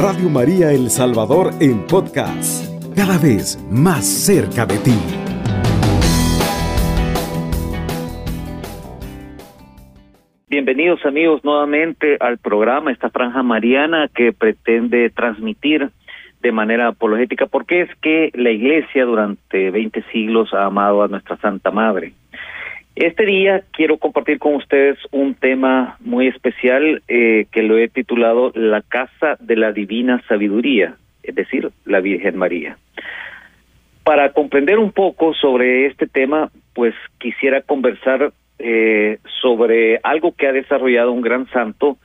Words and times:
Radio 0.00 0.30
María 0.30 0.70
El 0.70 0.90
Salvador 0.90 1.50
en 1.58 1.84
podcast, 1.84 2.64
cada 2.94 3.18
vez 3.18 3.58
más 3.68 4.06
cerca 4.06 4.64
de 4.64 4.78
ti. 4.78 4.94
Bienvenidos 10.48 11.04
amigos 11.04 11.42
nuevamente 11.42 12.16
al 12.20 12.38
programa, 12.38 12.92
esta 12.92 13.10
franja 13.10 13.42
mariana 13.42 14.08
que 14.14 14.32
pretende 14.32 15.10
transmitir 15.10 15.90
de 16.42 16.52
manera 16.52 16.86
apologética 16.86 17.46
porque 17.46 17.80
es 17.80 17.90
que 17.96 18.30
la 18.34 18.50
Iglesia 18.50 19.04
durante 19.04 19.72
20 19.72 20.04
siglos 20.12 20.54
ha 20.54 20.64
amado 20.66 21.02
a 21.02 21.08
nuestra 21.08 21.38
Santa 21.38 21.72
Madre. 21.72 22.12
Este 22.98 23.26
día 23.26 23.62
quiero 23.70 23.98
compartir 23.98 24.40
con 24.40 24.56
ustedes 24.56 24.98
un 25.12 25.36
tema 25.36 25.96
muy 26.00 26.26
especial 26.26 27.00
eh, 27.06 27.46
que 27.52 27.62
lo 27.62 27.78
he 27.78 27.86
titulado 27.86 28.50
La 28.56 28.82
Casa 28.82 29.36
de 29.38 29.54
la 29.54 29.70
Divina 29.70 30.20
Sabiduría, 30.26 30.96
es 31.22 31.36
decir, 31.36 31.70
la 31.84 32.00
Virgen 32.00 32.36
María. 32.36 32.76
Para 34.02 34.32
comprender 34.32 34.80
un 34.80 34.90
poco 34.90 35.32
sobre 35.32 35.86
este 35.86 36.08
tema, 36.08 36.50
pues 36.74 36.92
quisiera 37.18 37.62
conversar 37.62 38.32
eh, 38.58 39.20
sobre 39.40 40.00
algo 40.02 40.32
que 40.32 40.48
ha 40.48 40.52
desarrollado 40.52 41.12
un 41.12 41.20
gran 41.20 41.48
santo 41.50 41.98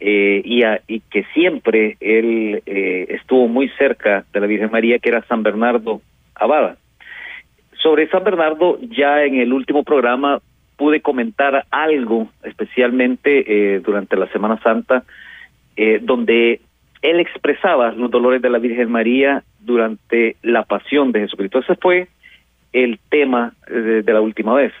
eh, 0.00 0.42
y, 0.44 0.62
y, 0.88 0.98
que 0.98 1.26
siempre 1.32 1.96
él 2.00 2.60
estuvo 2.66 3.46
muy 3.46 3.68
cerca 3.78 4.24
de 4.32 4.40
la 4.40 4.48
Virgen 4.48 4.72
María, 4.72 4.98
que 4.98 5.10
era 5.10 5.22
San 5.28 5.44
Bernardo 5.44 6.02
Abada. 6.34 6.76
Sobre 7.82 8.08
San 8.08 8.24
Bernardo, 8.24 8.78
ya 8.80 9.24
en 9.24 9.36
el 9.36 9.52
último 9.52 9.84
programa 9.84 10.40
pude 10.76 11.00
comentar 11.00 11.64
algo, 11.70 12.28
especialmente 12.42 13.44
eh, 13.46 13.80
durante 13.80 14.16
la 14.16 14.28
Semana 14.28 14.60
Santa, 14.62 15.04
eh, 15.76 15.98
donde 16.02 16.60
él 17.02 17.20
expresaba 17.20 17.92
los 17.92 18.10
dolores 18.10 18.42
de 18.42 18.50
la 18.50 18.58
Virgen 18.58 18.90
María 18.90 19.42
durante 19.60 20.36
la 20.42 20.64
pasión 20.64 21.12
de 21.12 21.20
Jesucristo. 21.20 21.60
Ese 21.60 21.76
fue 21.76 22.08
el 22.72 22.98
tema 23.08 23.52
de, 23.68 24.02
de 24.02 24.12
la 24.12 24.20
última 24.20 24.54
vez. 24.54 24.72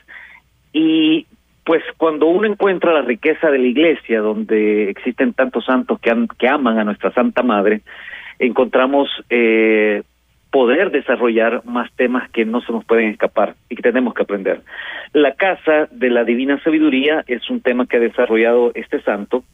Y 0.72 1.26
pues 1.68 1.82
cuando 1.98 2.26
uno 2.26 2.46
encuentra 2.46 2.94
la 2.94 3.02
riqueza 3.02 3.50
de 3.50 3.58
la 3.58 3.66
iglesia, 3.66 4.20
donde 4.20 4.88
existen 4.88 5.34
tantos 5.34 5.66
santos 5.66 6.00
que, 6.00 6.10
que 6.38 6.48
aman 6.48 6.78
a 6.78 6.84
nuestra 6.84 7.12
Santa 7.12 7.42
Madre, 7.42 7.82
encontramos 8.38 9.08
eh, 9.28 10.02
poder 10.50 10.90
desarrollar 10.90 11.62
más 11.64 11.92
temas 11.92 12.30
que 12.30 12.44
no 12.44 12.60
se 12.60 12.72
nos 12.72 12.84
pueden 12.84 13.10
escapar 13.10 13.54
y 13.68 13.76
que 13.76 13.82
tenemos 13.82 14.14
que 14.14 14.22
aprender. 14.22 14.62
La 15.12 15.34
casa 15.34 15.88
de 15.90 16.10
la 16.10 16.24
divina 16.24 16.60
sabiduría 16.62 17.24
es 17.26 17.48
un 17.50 17.60
tema 17.60 17.86
que 17.86 17.98
ha 17.98 18.00
desarrollado 18.00 18.72
este 18.74 19.00
santo 19.02 19.44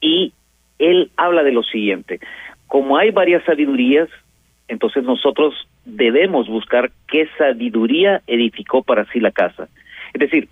y 0.00 0.32
él 0.78 1.10
habla 1.16 1.44
de 1.44 1.52
lo 1.52 1.62
siguiente, 1.62 2.18
como 2.66 2.96
hay 2.96 3.10
varias 3.12 3.44
sabidurías, 3.44 4.08
entonces 4.66 5.04
nosotros 5.04 5.54
debemos 5.84 6.48
buscar 6.48 6.90
qué 7.06 7.28
sabiduría 7.38 8.22
edificó 8.26 8.82
para 8.82 9.04
sí 9.12 9.20
la 9.20 9.30
casa. 9.30 9.68
Es 10.12 10.20
decir, 10.20 10.48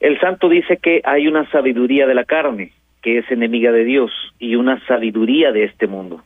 el 0.00 0.18
santo 0.18 0.48
dice 0.48 0.78
que 0.78 1.02
hay 1.04 1.28
una 1.28 1.48
sabiduría 1.50 2.06
de 2.06 2.14
la 2.14 2.24
carne, 2.24 2.72
que 3.00 3.18
es 3.18 3.30
enemiga 3.30 3.70
de 3.70 3.84
Dios, 3.84 4.10
y 4.40 4.56
una 4.56 4.84
sabiduría 4.86 5.52
de 5.52 5.64
este 5.64 5.86
mundo 5.86 6.22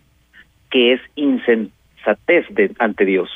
que 0.76 0.92
es 0.92 1.00
insensatez 1.14 2.44
ante 2.78 3.06
Dios. 3.06 3.30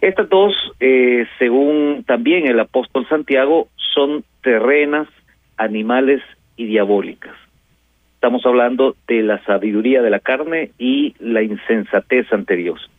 Estas 0.00 0.28
dos, 0.28 0.52
eh, 0.80 1.24
según 1.38 2.02
también 2.04 2.48
el 2.48 2.58
apóstol 2.58 3.06
Santiago, 3.08 3.68
son 3.76 4.24
terrenas, 4.42 5.06
animales 5.56 6.22
y 6.56 6.66
diabólicas. 6.66 7.36
Estamos 8.14 8.44
hablando 8.44 8.96
de 9.06 9.22
la 9.22 9.40
sabiduría 9.44 10.02
de 10.02 10.10
la 10.10 10.18
carne 10.18 10.72
y 10.76 11.14
la 11.20 11.42
insensatez 11.42 12.32
ante 12.32 12.56
Dios. 12.56 12.90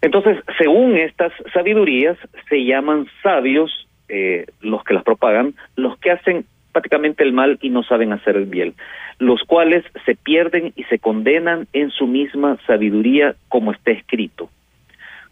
Entonces, 0.00 0.38
según 0.56 0.96
estas 0.96 1.34
sabidurías, 1.52 2.16
se 2.48 2.64
llaman 2.64 3.06
sabios 3.22 3.86
eh, 4.08 4.46
los 4.62 4.82
que 4.82 4.94
las 4.94 5.02
propagan, 5.02 5.52
los 5.76 5.98
que 5.98 6.12
hacen 6.12 6.46
prácticamente 6.80 7.24
el 7.24 7.32
mal 7.32 7.58
y 7.60 7.70
no 7.70 7.82
saben 7.82 8.12
hacer 8.12 8.36
el 8.36 8.46
bien 8.46 8.74
los 9.18 9.42
cuales 9.42 9.84
se 10.04 10.14
pierden 10.14 10.72
y 10.76 10.84
se 10.84 10.98
condenan 10.98 11.66
en 11.72 11.90
su 11.90 12.06
misma 12.06 12.56
sabiduría, 12.66 13.34
como 13.48 13.72
está 13.72 13.90
escrito. 13.90 14.48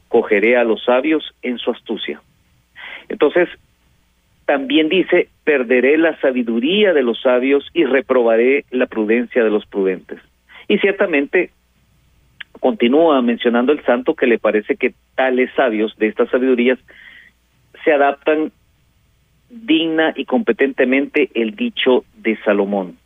Cogeré 0.09 0.57
a 0.57 0.65
los 0.65 0.85
sabios 0.85 1.35
en 1.43 1.59
su 1.59 1.71
astucia. 1.71 2.21
Entonces, 3.09 3.49
también 4.45 4.89
dice, 4.89 5.29
perderé 5.45 5.99
la 5.99 6.19
sabiduría 6.21 6.93
de 6.93 7.03
los 7.03 7.21
sabios 7.21 7.69
y 7.75 7.85
reprobaré 7.85 8.65
la 8.71 8.87
prudencia 8.87 9.45
de 9.45 9.51
los 9.51 9.67
prudentes. 9.67 10.21
Y 10.69 10.79
ciertamente 10.79 11.51
continúa 12.59 13.23
mencionando 13.23 13.73
el 13.73 13.85
santo 13.85 14.15
que 14.15 14.27
le 14.27 14.39
parece 14.39 14.77
que 14.77 14.95
tales 15.15 15.51
sabios 15.55 15.97
de 15.99 16.09
estas 16.09 16.29
sabidurías 16.31 16.79
se 17.85 17.93
adaptan 17.93 18.51
digna 19.65 20.13
y 20.17 20.25
competentemente 20.25 21.31
el 21.35 21.57
dicho 21.57 22.05
de 22.17 22.37
Salomón 22.45 22.99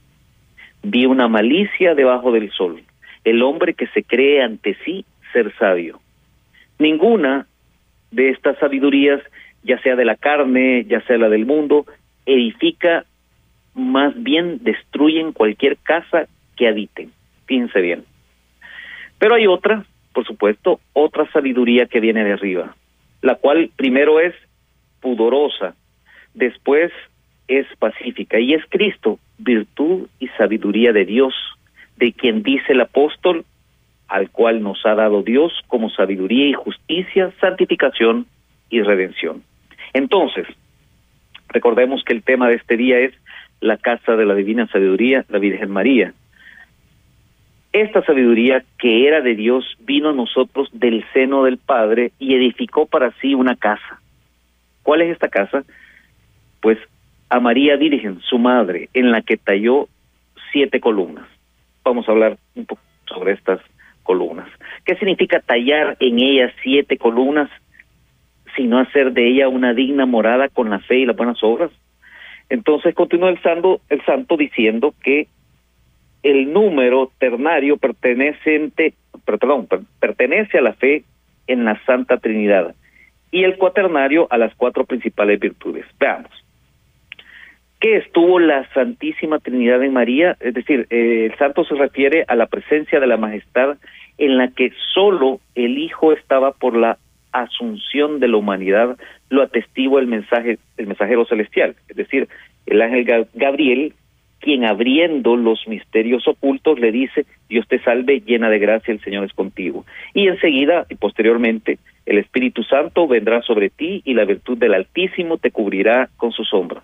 vi 0.83 1.07
una 1.07 1.29
malicia 1.29 1.95
debajo 1.95 2.33
del 2.33 2.51
sol, 2.53 2.83
el 3.25 3.43
hombre 3.43 3.75
que 3.75 3.87
se 3.89 4.03
cree 4.03 4.43
ante 4.43 4.77
sí 4.85 5.05
ser 5.33 5.55
sabio. 5.57 6.01
Ninguna 6.79 7.47
de 8.11 8.31
estas 8.31 8.59
sabidurías, 8.59 9.21
ya 9.63 9.81
sea 9.83 9.97
de 9.97 10.05
la 10.05 10.17
carne, 10.17 10.85
ya 10.89 11.01
sea 11.03 11.19
la 11.19 11.29
del 11.29 11.47
mundo, 11.47 11.87
edifica, 12.27 13.05
más 13.75 14.21
bien 14.23 14.59
destruyen 14.63 15.33
cualquier 15.33 15.77
casa 15.77 16.27
que 16.57 16.67
habiten. 16.67 17.13
Fíjense 17.47 17.81
bien. 17.81 18.05
Pero 19.19 19.35
hay 19.35 19.47
otra, 19.47 19.85
por 20.15 20.27
supuesto, 20.27 20.81
otra 20.93 21.31
sabiduría 21.31 21.87
que 21.87 22.01
viene 22.01 22.25
de 22.25 22.33
arriba, 22.33 22.75
la 23.21 23.35
cual 23.35 23.71
primero 23.77 24.19
es 24.19 24.35
pudorosa, 25.01 25.75
después 26.35 26.93
es 27.49 27.67
pacífica 27.79 28.39
y 28.39 28.55
es 28.55 28.65
Cristo, 28.69 29.19
virtud 29.39 30.09
y 30.19 30.29
sabiduría 30.29 30.93
de 30.93 31.05
Dios, 31.05 31.35
de 31.97 32.13
quien 32.13 32.43
dice 32.43 32.73
el 32.73 32.81
apóstol, 32.81 33.45
al 34.09 34.31
cual 34.31 34.63
nos 34.63 34.85
ha 34.87 34.95
dado 34.95 35.23
Dios 35.23 35.53
como 35.67 35.91
sabiduría 35.91 36.47
y 36.47 36.53
justicia, 36.53 37.33
santificación 37.41 38.27
y 38.69 38.83
redención. 38.83 39.43
Entonces, 39.93 40.47
recordemos 41.49 42.03
que 42.05 42.13
el 42.13 42.23
tema 42.23 42.49
de 42.49 42.57
este 42.57 42.77
día 42.77 42.99
es 42.99 43.15
la 43.61 43.77
casa 43.77 44.17
de 44.17 44.25
la 44.25 44.35
divina 44.35 44.67
sabiduría, 44.69 45.25
la 45.29 45.39
Virgen 45.39 45.71
María. 45.71 46.15
Esta 47.73 48.05
sabiduría 48.05 48.65
que 48.79 49.07
era 49.07 49.21
de 49.21 49.35
Dios 49.37 49.65
vino 49.81 50.11
a 50.11 50.15
nosotros 50.15 50.69
del 50.73 51.05
seno 51.13 51.45
del 51.45 51.59
Padre 51.59 52.13
y 52.19 52.35
edificó 52.35 52.87
para 52.87 53.13
sí 53.21 53.35
una 53.35 53.55
casa. 53.55 54.01
¿Cuál 54.83 55.03
es 55.03 55.13
esta 55.13 55.29
casa? 55.29 55.65
Pues 56.61 56.79
a 57.29 57.41
María 57.41 57.77
Virgen, 57.77 58.21
su 58.23 58.39
madre, 58.39 58.89
en 58.93 59.13
la 59.13 59.23
que 59.23 59.37
talló 59.37 59.89
siete 60.53 60.81
columnas. 60.81 61.27
Vamos 61.85 62.09
a 62.09 62.13
hablar 62.13 62.37
un 62.55 62.67
poco 62.67 62.83
sobre 63.07 63.33
estas 63.33 63.61
columnas. 64.03 64.49
¿Qué 64.85 64.97
significa 64.97 65.41
tallar 65.41 65.97
en 66.01 66.19
ella 66.19 66.53
siete 66.63 66.99
columnas, 66.99 67.49
sino 68.57 68.79
hacer 68.79 69.13
de 69.13 69.29
ella 69.29 69.49
una 69.49 69.73
digna 69.75 70.07
morada 70.07 70.49
con 70.49 70.71
la 70.71 70.81
fe 70.81 70.99
y 70.99 71.07
las 71.07 71.17
buenas 71.17 71.43
obras? 71.43 71.71
Entonces 72.49 72.95
continúa 72.95 73.31
el 73.31 73.41
santo, 73.43 73.81
el 73.89 74.05
santo 74.05 74.37
diciendo 74.37 74.93
que 75.03 75.29
el 76.25 76.53
número 76.53 77.13
ternario 77.19 77.77
perteneciente, 77.77 78.95
perdón, 79.25 79.69
pertenece 80.01 80.59
a 80.59 80.63
la 80.63 80.73
fe 80.73 81.05
en 81.47 81.65
la 81.65 81.81
Santa 81.87 82.19
Trinidad 82.19 82.75
y 83.31 83.45
el 83.45 83.57
cuaternario 83.57 84.27
a 84.31 84.37
las 84.37 84.55
cuatro 84.57 84.85
principales 84.85 85.39
virtudes. 85.39 85.87
Veamos 85.99 86.31
que 87.81 87.97
estuvo 87.97 88.39
la 88.39 88.69
Santísima 88.75 89.39
Trinidad 89.39 89.83
en 89.83 89.95
María, 89.95 90.37
es 90.41 90.53
decir, 90.53 90.87
eh, 90.91 91.31
el 91.31 91.39
santo 91.39 91.65
se 91.65 91.75
refiere 91.75 92.25
a 92.29 92.37
la 92.37 92.47
presencia 92.47 93.01
de 93.01 93.07
la 93.07 93.17
majestad 93.17 93.79
en 94.19 94.37
la 94.37 94.49
que 94.49 94.71
solo 94.93 95.41
el 95.55 95.79
Hijo 95.79 96.13
estaba 96.13 96.53
por 96.53 96.77
la 96.77 96.99
asunción 97.33 98.21
de 98.21 98.29
la 98.29 98.37
humanidad, 98.37 98.99
lo 99.31 99.43
atestigua 99.43 100.01
el 100.01 100.09
mensaje, 100.09 100.59
el 100.77 100.87
mensajero 100.89 101.25
celestial, 101.25 101.75
es 101.89 101.97
decir, 101.97 102.29
el 102.67 102.83
ángel 102.83 103.29
Gabriel, 103.33 103.95
quien 104.41 104.65
abriendo 104.65 105.37
los 105.37 105.67
misterios 105.67 106.27
ocultos 106.29 106.79
le 106.79 106.93
dice, 106.93 107.25
Dios 107.49 107.67
te 107.69 107.79
salve, 107.81 108.21
llena 108.21 108.51
de 108.51 108.59
gracia, 108.59 108.93
el 108.93 109.01
Señor 109.01 109.25
es 109.25 109.33
contigo. 109.33 109.85
Y 110.15 110.29
enseguida 110.29 110.87
y 110.89 110.97
posteriormente, 110.97 111.79
el 112.07 112.19
Espíritu 112.19 112.63
Santo 112.63 113.07
vendrá 113.07 113.43
sobre 113.43 113.71
ti 113.71 114.03
y 114.05 114.15
la 114.15 114.25
virtud 114.25 114.59
del 114.59 114.75
Altísimo 114.75 115.39
te 115.39 115.51
cubrirá 115.51 116.09
con 116.17 116.33
su 116.33 116.45
sombra. 116.45 116.83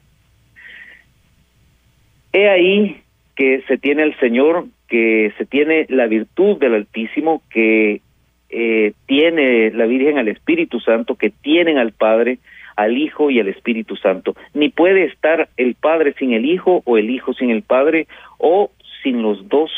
He 2.36 2.50
ahí 2.50 3.00
que 3.34 3.62
se 3.66 3.78
tiene 3.78 4.02
el 4.02 4.14
Señor, 4.18 4.66
que 4.88 5.32
se 5.38 5.46
tiene 5.46 5.86
la 5.88 6.06
virtud 6.06 6.58
del 6.58 6.74
Altísimo, 6.74 7.42
que 7.48 8.02
eh, 8.50 8.92
tiene 9.06 9.70
la 9.70 9.86
Virgen 9.86 10.18
al 10.18 10.28
Espíritu 10.28 10.78
Santo, 10.80 11.14
que 11.14 11.30
tienen 11.30 11.78
al 11.78 11.92
Padre, 11.92 12.36
al 12.76 12.98
Hijo 12.98 13.30
y 13.30 13.40
al 13.40 13.48
Espíritu 13.48 13.96
Santo. 13.96 14.36
Ni 14.52 14.68
puede 14.68 15.04
estar 15.04 15.48
el 15.56 15.76
Padre 15.76 16.12
sin 16.18 16.34
el 16.34 16.44
Hijo 16.44 16.82
o 16.84 16.98
el 16.98 17.08
Hijo 17.08 17.32
sin 17.32 17.48
el 17.48 17.62
Padre 17.62 18.06
o 18.36 18.70
sin 19.02 19.22
los 19.22 19.48
dos 19.48 19.70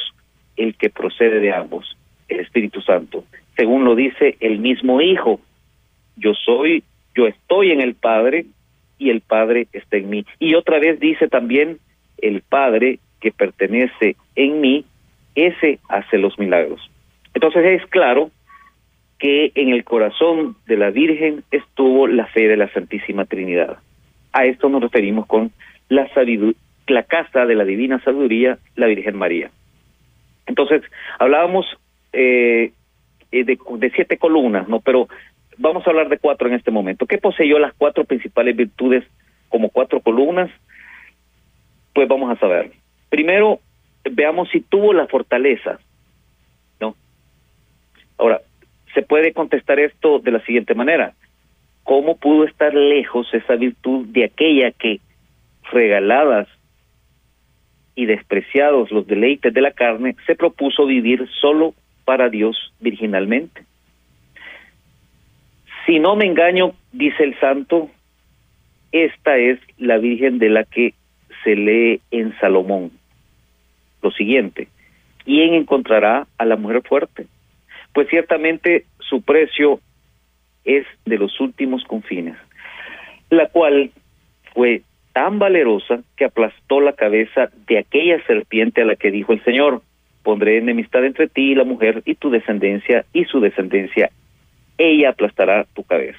el 0.57 0.75
que 0.75 0.91
procede 0.91 1.39
de 1.39 1.53
ambos, 1.53 1.97
el 2.27 2.41
Espíritu 2.41 2.81
Santo. 2.81 3.23
Según 3.57 3.85
lo 3.85 3.95
dice 3.95 4.37
el 4.41 4.59
mismo 4.59 5.01
Hijo, 5.01 5.39
yo 6.17 6.35
soy, 6.35 6.83
yo 7.15 7.29
estoy 7.29 7.71
en 7.71 7.81
el 7.81 7.95
Padre 7.95 8.47
y 8.99 9.11
el 9.11 9.21
Padre 9.21 9.69
está 9.73 9.97
en 9.97 10.11
mí. 10.11 10.27
Y 10.41 10.57
otra 10.57 10.81
vez 10.81 10.99
dice 10.99 11.29
también, 11.29 11.79
el 12.21 12.43
Padre 12.43 12.99
que 13.21 13.33
pertenece 13.33 14.17
en 14.37 14.61
mí, 14.61 14.85
ese 15.35 15.79
hace 15.89 16.19
los 16.19 16.39
milagros. 16.39 16.91
Entonces 17.35 17.65
es 17.65 17.87
claro 17.91 18.31
que 19.19 19.53
en 19.55 19.71
el 19.71 19.85
corazón 19.85 20.57
de 20.67 20.77
la 20.77 20.91
Virgen 20.91 21.43
estuvo 21.51 22.07
la 22.07 22.27
fe 22.27 22.49
de 22.49 22.57
la 22.57 22.69
Santísima 22.73 23.25
Trinidad. 23.25 23.79
A 24.33 24.45
esto 24.45 24.69
nos 24.69 24.83
referimos 24.83 25.27
con 25.27 25.51
la, 25.89 26.09
la 26.87 27.03
casa 27.03 27.47
de 27.47 27.55
la 27.55 27.65
divina 27.65 28.01
sabiduría, 28.05 28.59
la 28.77 28.87
Virgen 28.87 29.17
María. 29.17 29.51
Entonces, 30.47 30.83
hablábamos 31.19 31.67
eh, 32.13 32.73
de, 33.31 33.45
de, 33.45 33.91
siete 33.91 34.17
columnas, 34.17 34.69
¿no? 34.69 34.81
Pero 34.81 35.09
vamos 35.59 35.87
a 35.87 35.91
hablar 35.91 36.09
de 36.09 36.19
cuatro 36.19 36.49
en 36.49 36.55
este 36.55 36.71
momento. 36.71 37.07
¿Qué 37.07 37.19
poseyó 37.19 37.59
las 37.59 37.75
cuatro 37.75 38.05
principales 38.05 38.57
virtudes 38.57 39.05
como 39.49 39.69
cuatro 39.69 40.01
columnas? 40.01 40.51
Pues 41.99 42.07
vamos 42.07 42.31
a 42.31 42.39
saber. 42.39 42.71
Primero, 43.11 43.59
veamos 44.09 44.49
si 44.51 44.61
tuvo 44.61 44.93
la 44.93 45.09
fortaleza, 45.09 45.81
¿no? 46.81 46.95
Ahora, 48.17 48.41
se 48.95 49.03
puede 49.03 49.33
contestar 49.33 49.81
esto 49.81 50.21
de 50.21 50.31
la 50.31 50.39
siguiente 50.45 50.77
manera. 50.77 51.15
¿Cómo 51.83 52.17
pudo 52.17 52.45
estar 52.45 52.73
lejos 52.73 53.27
esa 53.35 53.57
virtud 53.57 54.07
de 54.11 54.27
aquella 54.27 54.71
que, 54.71 55.01
regaladas 55.73 56.47
y 57.97 58.07
despreciados 58.07 58.93
los 58.93 59.05
deleites 59.09 59.53
de 59.53 59.61
la 59.61 59.73
carne, 59.73 60.15
se 60.25 60.37
propuso 60.37 60.87
vivir 60.87 61.29
solo 61.41 61.75
para 62.05 62.29
Dios 62.29 62.73
virginalmente? 62.79 63.65
Si 65.85 65.99
no 65.99 66.15
me 66.15 66.27
engaño, 66.27 66.75
dice 66.93 67.25
el 67.25 67.37
santo, 67.41 67.91
esta 68.93 69.37
es 69.37 69.59
la 69.79 69.99
Virgen 69.99 70.39
de 70.39 70.49
la 70.49 70.63
que 70.63 70.95
se 71.45 71.57
lee 71.57 72.01
en 72.11 72.37
Salomón. 72.39 72.91
Lo 74.03 74.11
siguiente, 74.11 74.69
¿quién 75.25 75.55
encontrará 75.55 76.27
a 76.39 76.45
la 76.45 76.57
mujer 76.57 76.83
fuerte? 76.83 77.27
Pues 77.93 78.09
ciertamente 78.09 78.85
su 79.01 79.23
precio 79.23 79.81
es 80.65 80.87
de 81.05 81.19
los 81.19 81.41
últimos 81.41 81.83
confines, 81.85 82.37
la 83.31 83.49
cual 83.49 83.91
fue 84.55 84.83
tan 85.13 85.39
valerosa 85.39 86.03
que 86.17 86.27
aplastó 86.27 86.81
la 86.81 86.93
cabeza 86.93 87.51
de 87.67 87.79
aquella 87.79 88.25
serpiente 88.27 88.83
a 88.83 88.85
la 88.85 88.97
que 88.97 89.11
dijo 89.11 89.33
el 89.33 89.43
Señor, 89.45 89.83
pondré 90.23 90.59
enemistad 90.59 91.05
entre 91.05 91.29
ti 91.29 91.53
y 91.53 91.55
la 91.55 91.65
mujer 91.65 92.03
y 92.05 92.15
tu 92.15 92.31
descendencia 92.31 93.05
y 93.13 93.25
su 93.25 93.41
descendencia, 93.41 94.11
ella 94.77 95.11
aplastará 95.11 95.65
tu 95.75 95.85
cabeza. 95.85 96.19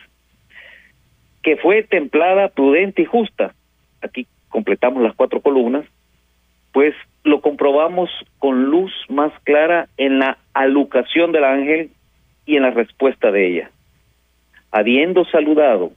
Que 1.44 1.56
fue 1.57 1.83
templada, 1.83 2.50
prudente 2.50 3.04
y 3.04 3.06
justa. 3.06 3.54
Aquí 4.01 4.27
completamos 4.50 5.01
las 5.01 5.16
cuatro 5.16 5.42
columnas, 5.42 5.86
pues 6.72 6.94
lo 7.24 7.42
comprobamos 7.42 8.10
con 8.38 8.66
luz 8.66 8.92
más 9.10 9.31
clara 9.44 9.88
en 9.98 10.19
la 10.19 10.38
alucación 10.54 11.31
del 11.31 11.44
ángel 11.44 11.92
y 12.46 12.56
en 12.56 12.63
la 12.63 12.72
respuesta 12.72 13.31
de 13.31 13.48
ella. 13.48 13.72
Habiendo 14.72 15.25
saludado 15.25 15.92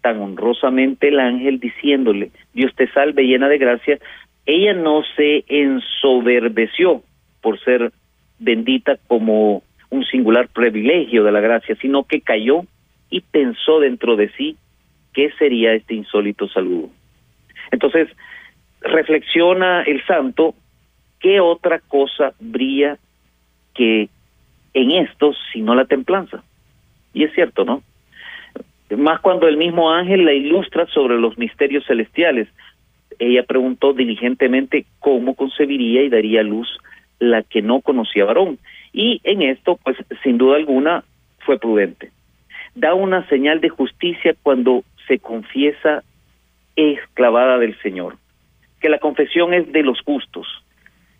tan 0.00 0.20
honrosamente 0.20 1.08
el 1.08 1.20
ángel 1.20 1.60
diciéndole, 1.60 2.30
Dios 2.54 2.74
te 2.74 2.88
salve 2.92 3.24
llena 3.24 3.48
de 3.48 3.58
gracia, 3.58 3.98
ella 4.46 4.72
no 4.72 5.02
se 5.16 5.44
ensoberbeció 5.48 7.02
por 7.42 7.60
ser 7.60 7.92
bendita 8.38 8.98
como 9.06 9.62
un 9.90 10.04
singular 10.04 10.48
privilegio 10.48 11.24
de 11.24 11.32
la 11.32 11.40
gracia, 11.40 11.76
sino 11.80 12.04
que 12.04 12.20
cayó 12.20 12.62
y 13.10 13.20
pensó 13.20 13.80
dentro 13.80 14.16
de 14.16 14.30
sí 14.30 14.56
qué 15.12 15.30
sería 15.38 15.74
este 15.74 15.94
insólito 15.94 16.48
saludo. 16.48 16.90
Entonces, 17.70 18.08
reflexiona 18.80 19.82
el 19.82 20.04
santo, 20.06 20.54
¿qué 21.20 21.40
otra 21.40 21.80
cosa 21.80 22.32
brilla 22.40 22.98
que 23.74 24.08
en 24.74 24.90
esto 24.92 25.34
sino 25.52 25.74
la 25.74 25.84
templanza? 25.84 26.42
Y 27.12 27.24
es 27.24 27.32
cierto, 27.34 27.64
¿no? 27.64 27.82
Más 28.96 29.20
cuando 29.20 29.46
el 29.46 29.56
mismo 29.56 29.92
ángel 29.92 30.24
la 30.24 30.32
ilustra 30.32 30.86
sobre 30.86 31.18
los 31.18 31.38
misterios 31.38 31.84
celestiales. 31.86 32.48
Ella 33.18 33.44
preguntó 33.44 33.92
diligentemente 33.92 34.86
cómo 34.98 35.34
concebiría 35.34 36.02
y 36.02 36.08
daría 36.08 36.42
luz 36.42 36.68
la 37.18 37.42
que 37.42 37.62
no 37.62 37.80
conocía 37.82 38.24
varón. 38.24 38.58
Y 38.92 39.20
en 39.24 39.42
esto, 39.42 39.78
pues 39.84 39.96
sin 40.22 40.38
duda 40.38 40.56
alguna, 40.56 41.04
fue 41.40 41.58
prudente. 41.58 42.10
Da 42.74 42.94
una 42.94 43.28
señal 43.28 43.60
de 43.60 43.68
justicia 43.68 44.34
cuando 44.42 44.82
se 45.06 45.18
confiesa 45.18 46.02
esclavada 46.80 47.58
del 47.58 47.78
Señor 47.80 48.16
que 48.80 48.88
la 48.88 48.98
confesión 48.98 49.54
es 49.54 49.70
de 49.72 49.82
los 49.82 50.00
justos. 50.00 50.46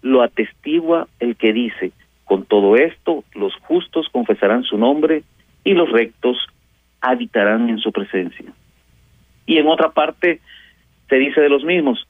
Lo 0.03 0.23
atestigua 0.23 1.09
el 1.21 1.37
que 1.37 1.53
dice, 1.53 1.93
con 2.25 2.45
todo 2.45 2.77
esto 2.77 3.23
los 3.35 3.55
justos 3.57 4.09
confesarán 4.11 4.65
su 4.65 4.79
nombre 4.79 5.23
y 5.62 5.75
los 5.75 5.91
rectos 5.91 6.39
habitarán 7.01 7.69
en 7.69 7.79
su 7.79 7.93
presencia. 7.93 8.47
Y 9.47 9.59
en 9.59 9.67
otra 9.67 9.91
parte 9.91 10.41
se 11.09 11.17
dice 11.17 11.41
de 11.41 11.49
los 11.49 11.65
mismos, 11.65 12.06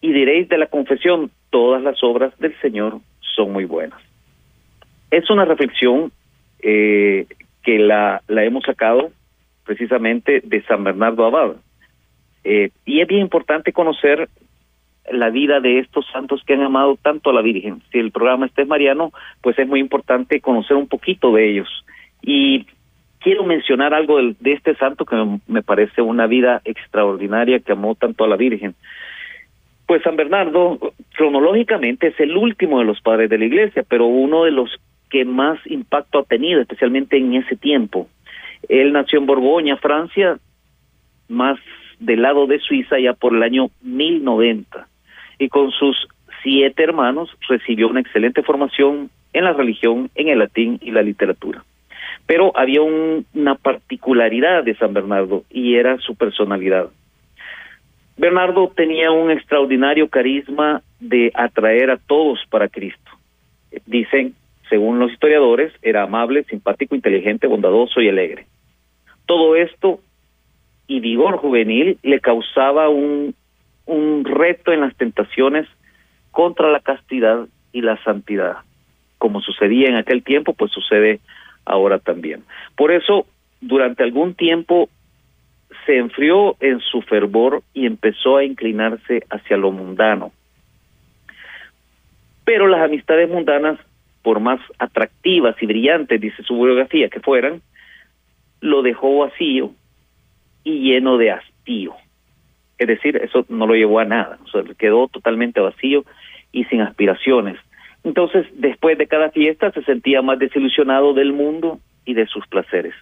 y 0.00 0.12
diréis 0.12 0.48
de 0.48 0.58
la 0.58 0.66
confesión, 0.66 1.30
todas 1.48 1.82
las 1.82 2.02
obras 2.02 2.38
del 2.38 2.54
Señor 2.60 2.98
son 3.20 3.52
muy 3.52 3.64
buenas. 3.64 3.98
Es 5.10 5.30
una 5.30 5.46
reflexión 5.46 6.12
eh, 6.60 7.26
que 7.62 7.78
la, 7.78 8.20
la 8.28 8.44
hemos 8.44 8.64
sacado 8.64 9.12
precisamente 9.64 10.42
de 10.44 10.62
San 10.64 10.84
Bernardo 10.84 11.24
Abad. 11.24 11.56
Eh, 12.44 12.70
y 12.84 13.00
es 13.00 13.08
bien 13.08 13.22
importante 13.22 13.72
conocer 13.72 14.28
la 15.10 15.30
vida 15.30 15.60
de 15.60 15.78
estos 15.78 16.06
santos 16.12 16.42
que 16.46 16.54
han 16.54 16.62
amado 16.62 16.96
tanto 17.00 17.30
a 17.30 17.32
la 17.32 17.42
Virgen. 17.42 17.82
Si 17.90 17.98
el 17.98 18.10
programa 18.10 18.46
este 18.46 18.62
es 18.62 18.68
mariano, 18.68 19.12
pues 19.42 19.58
es 19.58 19.66
muy 19.66 19.80
importante 19.80 20.40
conocer 20.40 20.76
un 20.76 20.88
poquito 20.88 21.32
de 21.32 21.50
ellos. 21.50 21.84
Y 22.22 22.66
quiero 23.20 23.44
mencionar 23.44 23.92
algo 23.92 24.18
de, 24.18 24.34
de 24.40 24.52
este 24.52 24.74
santo 24.76 25.04
que 25.04 25.16
me, 25.46 25.62
parece 25.62 26.02
una 26.02 26.26
vida 26.26 26.62
extraordinaria 26.64 27.60
que 27.60 27.72
amó 27.72 27.94
tanto 27.94 28.24
a 28.24 28.28
la 28.28 28.36
Virgen. 28.36 28.74
Pues 29.86 30.02
San 30.02 30.16
Bernardo, 30.16 30.78
cronológicamente, 31.14 32.08
es 32.08 32.20
el 32.20 32.36
último 32.36 32.78
de 32.78 32.86
los 32.86 33.00
padres 33.02 33.28
de 33.28 33.38
la 33.38 33.44
iglesia, 33.44 33.84
pero 33.86 34.06
uno 34.06 34.44
de 34.44 34.50
los 34.50 34.70
que 35.10 35.26
más 35.26 35.58
impacto 35.66 36.20
ha 36.20 36.24
tenido, 36.24 36.60
especialmente 36.60 37.18
en 37.18 37.34
ese 37.34 37.56
tiempo. 37.56 38.08
Él 38.68 38.92
nació 38.92 39.18
en 39.18 39.26
Borgoña, 39.26 39.76
Francia, 39.76 40.38
más 41.28 41.58
del 41.98 42.22
lado 42.22 42.46
de 42.46 42.58
Suiza 42.58 42.98
ya 42.98 43.12
por 43.12 43.34
el 43.34 43.42
año 43.42 43.70
1090 43.82 44.86
y 45.38 45.48
con 45.48 45.70
sus 45.70 46.08
siete 46.42 46.82
hermanos 46.84 47.30
recibió 47.48 47.88
una 47.88 48.00
excelente 48.00 48.42
formación 48.42 49.10
en 49.32 49.44
la 49.44 49.52
religión, 49.52 50.10
en 50.14 50.28
el 50.28 50.38
latín 50.38 50.78
y 50.82 50.90
la 50.90 51.02
literatura. 51.02 51.64
Pero 52.26 52.56
había 52.56 52.82
una 52.82 53.54
particularidad 53.56 54.64
de 54.64 54.76
San 54.76 54.94
Bernardo 54.94 55.44
y 55.50 55.74
era 55.74 55.98
su 55.98 56.14
personalidad. 56.14 56.88
Bernardo 58.16 58.72
tenía 58.74 59.10
un 59.10 59.30
extraordinario 59.30 60.08
carisma 60.08 60.82
de 61.00 61.32
atraer 61.34 61.90
a 61.90 61.96
todos 61.96 62.40
para 62.48 62.68
Cristo. 62.68 63.10
Dicen, 63.86 64.34
según 64.68 64.98
los 64.98 65.12
historiadores, 65.12 65.72
era 65.82 66.04
amable, 66.04 66.44
simpático, 66.44 66.94
inteligente, 66.94 67.46
bondadoso 67.46 68.00
y 68.00 68.08
alegre. 68.08 68.46
Todo 69.26 69.56
esto 69.56 70.00
y 70.86 71.00
vigor 71.00 71.36
juvenil 71.38 71.98
le 72.02 72.20
causaba 72.20 72.88
un, 72.88 73.34
un 73.86 74.24
reto 74.24 74.72
en 74.72 74.80
las 74.80 74.94
tentaciones 74.96 75.66
contra 76.30 76.70
la 76.70 76.80
castidad 76.80 77.46
y 77.72 77.80
la 77.80 78.02
santidad. 78.04 78.58
Como 79.18 79.40
sucedía 79.40 79.88
en 79.88 79.96
aquel 79.96 80.22
tiempo, 80.22 80.52
pues 80.52 80.72
sucede 80.72 81.20
ahora 81.64 81.98
también. 81.98 82.44
Por 82.76 82.92
eso, 82.92 83.26
durante 83.60 84.02
algún 84.02 84.34
tiempo 84.34 84.88
se 85.86 85.96
enfrió 85.96 86.56
en 86.60 86.80
su 86.80 87.02
fervor 87.02 87.62
y 87.72 87.86
empezó 87.86 88.36
a 88.36 88.44
inclinarse 88.44 89.24
hacia 89.30 89.56
lo 89.56 89.70
mundano. 89.70 90.32
Pero 92.44 92.68
las 92.68 92.82
amistades 92.82 93.28
mundanas, 93.28 93.78
por 94.22 94.40
más 94.40 94.60
atractivas 94.78 95.56
y 95.62 95.66
brillantes, 95.66 96.20
dice 96.20 96.42
su 96.42 96.60
biografía, 96.60 97.08
que 97.08 97.20
fueran, 97.20 97.62
lo 98.60 98.82
dejó 98.82 99.18
vacío 99.18 99.72
y 100.64 100.80
lleno 100.80 101.18
de 101.18 101.30
hastío. 101.30 101.94
Es 102.78 102.88
decir, 102.88 103.16
eso 103.16 103.46
no 103.48 103.66
lo 103.66 103.74
llevó 103.74 104.00
a 104.00 104.04
nada, 104.04 104.38
o 104.52 104.64
quedó 104.76 105.08
totalmente 105.08 105.60
vacío 105.60 106.04
y 106.50 106.64
sin 106.64 106.80
aspiraciones. 106.80 107.56
Entonces, 108.02 108.46
después 108.54 108.98
de 108.98 109.06
cada 109.06 109.30
fiesta 109.30 109.70
se 109.70 109.82
sentía 109.84 110.22
más 110.22 110.38
desilusionado 110.38 111.14
del 111.14 111.32
mundo 111.32 111.78
y 112.04 112.14
de 112.14 112.26
sus 112.26 112.46
placeres. 112.48 112.94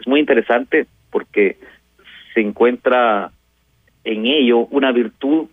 Es 0.00 0.06
muy 0.06 0.20
interesante 0.20 0.86
porque 1.10 1.56
se 2.32 2.40
encuentra 2.40 3.30
en 4.02 4.26
ello 4.26 4.66
una 4.70 4.92
virtud 4.92 5.46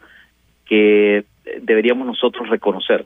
que 0.66 1.26
deberíamos 1.62 2.08
nosotros 2.08 2.50
reconocer. 2.50 3.06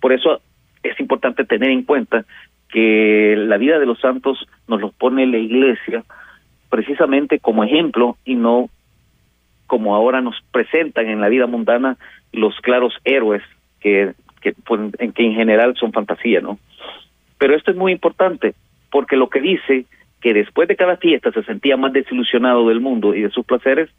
Por 0.00 0.12
eso 0.12 0.40
es 0.82 0.98
importante 0.98 1.44
tener 1.44 1.70
en 1.70 1.84
cuenta 1.84 2.24
que 2.68 3.34
la 3.36 3.58
vida 3.58 3.78
de 3.78 3.86
los 3.86 4.00
santos 4.00 4.46
nos 4.66 4.80
los 4.80 4.92
pone 4.94 5.26
la 5.26 5.38
iglesia 5.38 6.04
precisamente 6.72 7.38
como 7.38 7.64
ejemplo 7.64 8.16
y 8.24 8.34
no 8.34 8.70
como 9.66 9.94
ahora 9.94 10.22
nos 10.22 10.40
presentan 10.52 11.06
en 11.06 11.20
la 11.20 11.28
vida 11.28 11.46
mundana 11.46 11.98
los 12.32 12.58
claros 12.62 12.94
héroes 13.04 13.42
que, 13.78 14.14
que, 14.40 14.54
pues, 14.64 14.80
en, 14.98 15.12
que 15.12 15.22
en 15.22 15.34
general 15.34 15.74
son 15.76 15.92
fantasía, 15.92 16.40
¿no? 16.40 16.58
Pero 17.36 17.54
esto 17.54 17.72
es 17.72 17.76
muy 17.76 17.92
importante 17.92 18.54
porque 18.90 19.16
lo 19.16 19.28
que 19.28 19.42
dice 19.42 19.84
que 20.22 20.32
después 20.32 20.66
de 20.66 20.76
cada 20.76 20.96
fiesta 20.96 21.30
se 21.30 21.42
sentía 21.42 21.76
más 21.76 21.92
desilusionado 21.92 22.66
del 22.66 22.80
mundo 22.80 23.14
y 23.14 23.20
de 23.20 23.30
sus 23.30 23.44
placeres, 23.44 23.90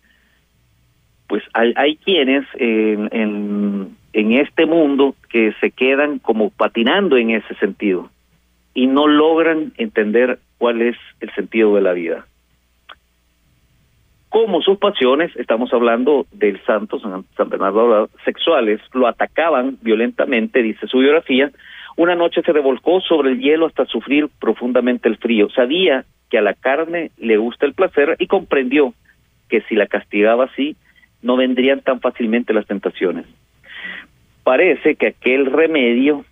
pues 1.28 1.44
hay, 1.54 1.74
hay 1.76 1.98
quienes 1.98 2.44
en, 2.56 3.08
en, 3.12 3.98
en 4.14 4.32
este 4.32 4.66
mundo 4.66 5.16
que 5.30 5.54
se 5.62 5.70
quedan 5.70 6.18
como 6.18 6.50
patinando 6.50 7.18
en 7.18 7.30
ese 7.30 7.54
sentido 7.56 8.10
y 8.74 8.88
no 8.88 9.06
logran 9.06 9.74
entender 9.78 10.40
cuál 10.58 10.82
es 10.82 10.98
el 11.20 11.32
sentido 11.36 11.76
de 11.76 11.82
la 11.82 11.94
vida. 11.94 12.26
Como 14.34 14.64
sus 14.64 14.80
pasiones, 14.80 15.30
estamos 15.36 15.72
hablando 15.74 16.26
del 16.32 16.60
santo 16.66 17.00
San 17.00 17.50
Bernardo 17.50 18.10
sexuales, 18.26 18.82
lo 18.92 19.06
atacaban 19.06 19.78
violentamente, 19.84 20.64
dice 20.64 20.88
su 20.88 20.98
biografía, 20.98 21.52
una 21.98 22.16
noche 22.16 22.42
se 22.42 22.52
revolcó 22.52 23.00
sobre 23.02 23.30
el 23.30 23.40
hielo 23.40 23.68
hasta 23.68 23.86
sufrir 23.86 24.30
profundamente 24.40 25.08
el 25.08 25.18
frío. 25.18 25.52
Sabía 25.52 26.06
que 26.32 26.40
a 26.40 26.42
la 26.42 26.56
carne 26.56 27.12
le 27.18 27.38
gusta 27.38 27.68
el 27.68 27.76
placer 27.76 28.16
y 28.18 28.26
comprendió 28.26 28.96
que 29.50 29.62
si 29.70 29.76
la 29.76 29.86
castigaba 29.86 30.46
así, 30.46 30.78
no 31.22 31.38
vendrían 31.38 31.82
tan 31.82 32.02
fácilmente 32.02 32.56
las 32.56 32.66
tentaciones. 32.66 33.28
Parece 34.44 34.96
que 34.96 35.10
aquel 35.10 35.46
remedio 35.46 36.26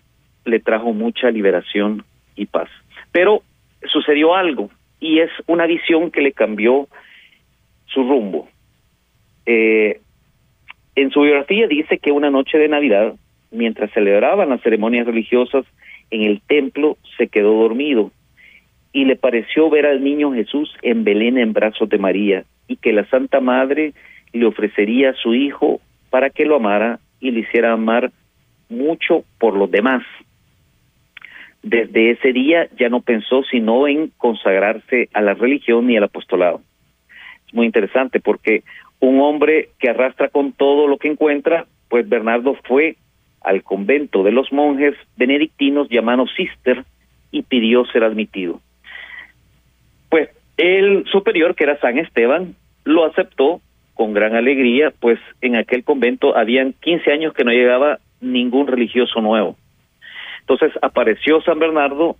le 0.44 0.58
trajo 0.58 0.92
mucha 0.92 1.30
liberación 1.30 2.02
y 2.34 2.46
paz. 2.46 2.68
Pero 3.12 3.42
sucedió 3.84 4.34
algo 4.34 4.70
y 4.98 5.20
es 5.20 5.30
una 5.46 5.66
visión 5.66 6.10
que 6.10 6.20
le 6.20 6.32
cambió 6.32 6.88
su 7.92 8.02
rumbo. 8.02 8.48
Eh, 9.46 10.00
en 10.94 11.10
su 11.10 11.22
biografía 11.22 11.66
dice 11.66 11.98
que 11.98 12.12
una 12.12 12.30
noche 12.30 12.58
de 12.58 12.68
Navidad, 12.68 13.14
mientras 13.50 13.90
celebraban 13.92 14.50
las 14.50 14.60
ceremonias 14.62 15.06
religiosas 15.06 15.64
en 16.10 16.22
el 16.22 16.40
templo, 16.42 16.96
se 17.16 17.28
quedó 17.28 17.54
dormido 17.54 18.10
y 18.92 19.04
le 19.06 19.16
pareció 19.16 19.70
ver 19.70 19.86
al 19.86 20.04
niño 20.04 20.32
Jesús 20.32 20.74
en 20.82 21.04
Belén 21.04 21.38
en 21.38 21.52
brazos 21.52 21.88
de 21.88 21.98
María 21.98 22.44
y 22.68 22.76
que 22.76 22.92
la 22.92 23.06
Santa 23.06 23.40
Madre 23.40 23.94
le 24.32 24.46
ofrecería 24.46 25.10
a 25.10 25.14
su 25.14 25.34
hijo 25.34 25.80
para 26.10 26.30
que 26.30 26.44
lo 26.44 26.56
amara 26.56 27.00
y 27.20 27.30
le 27.30 27.40
hiciera 27.40 27.72
amar 27.72 28.12
mucho 28.68 29.24
por 29.38 29.56
los 29.56 29.70
demás. 29.70 30.02
Desde 31.62 32.10
ese 32.10 32.32
día 32.32 32.68
ya 32.78 32.88
no 32.88 33.00
pensó 33.00 33.44
sino 33.44 33.86
en 33.86 34.12
consagrarse 34.18 35.08
a 35.14 35.22
la 35.22 35.34
religión 35.34 35.90
y 35.90 35.96
al 35.96 36.04
apostolado. 36.04 36.60
Muy 37.52 37.66
interesante 37.66 38.20
porque 38.20 38.62
un 39.00 39.20
hombre 39.20 39.70
que 39.78 39.90
arrastra 39.90 40.28
con 40.28 40.52
todo 40.52 40.86
lo 40.86 40.96
que 40.96 41.08
encuentra, 41.08 41.66
pues 41.88 42.08
Bernardo 42.08 42.56
fue 42.64 42.96
al 43.40 43.62
convento 43.62 44.22
de 44.22 44.32
los 44.32 44.52
monjes 44.52 44.94
benedictinos 45.16 45.88
llamado 45.88 46.26
Cister 46.36 46.84
y 47.30 47.42
pidió 47.42 47.84
ser 47.86 48.04
admitido. 48.04 48.60
Pues 50.08 50.30
el 50.56 51.04
superior, 51.10 51.54
que 51.54 51.64
era 51.64 51.80
San 51.80 51.98
Esteban, 51.98 52.54
lo 52.84 53.04
aceptó 53.04 53.60
con 53.94 54.12
gran 54.12 54.34
alegría, 54.34 54.92
pues 55.00 55.18
en 55.40 55.56
aquel 55.56 55.84
convento 55.84 56.36
habían 56.36 56.74
15 56.80 57.12
años 57.12 57.34
que 57.34 57.44
no 57.44 57.50
llegaba 57.50 57.98
ningún 58.20 58.66
religioso 58.66 59.20
nuevo. 59.20 59.56
Entonces 60.40 60.72
apareció 60.82 61.40
San 61.42 61.58
Bernardo 61.58 62.16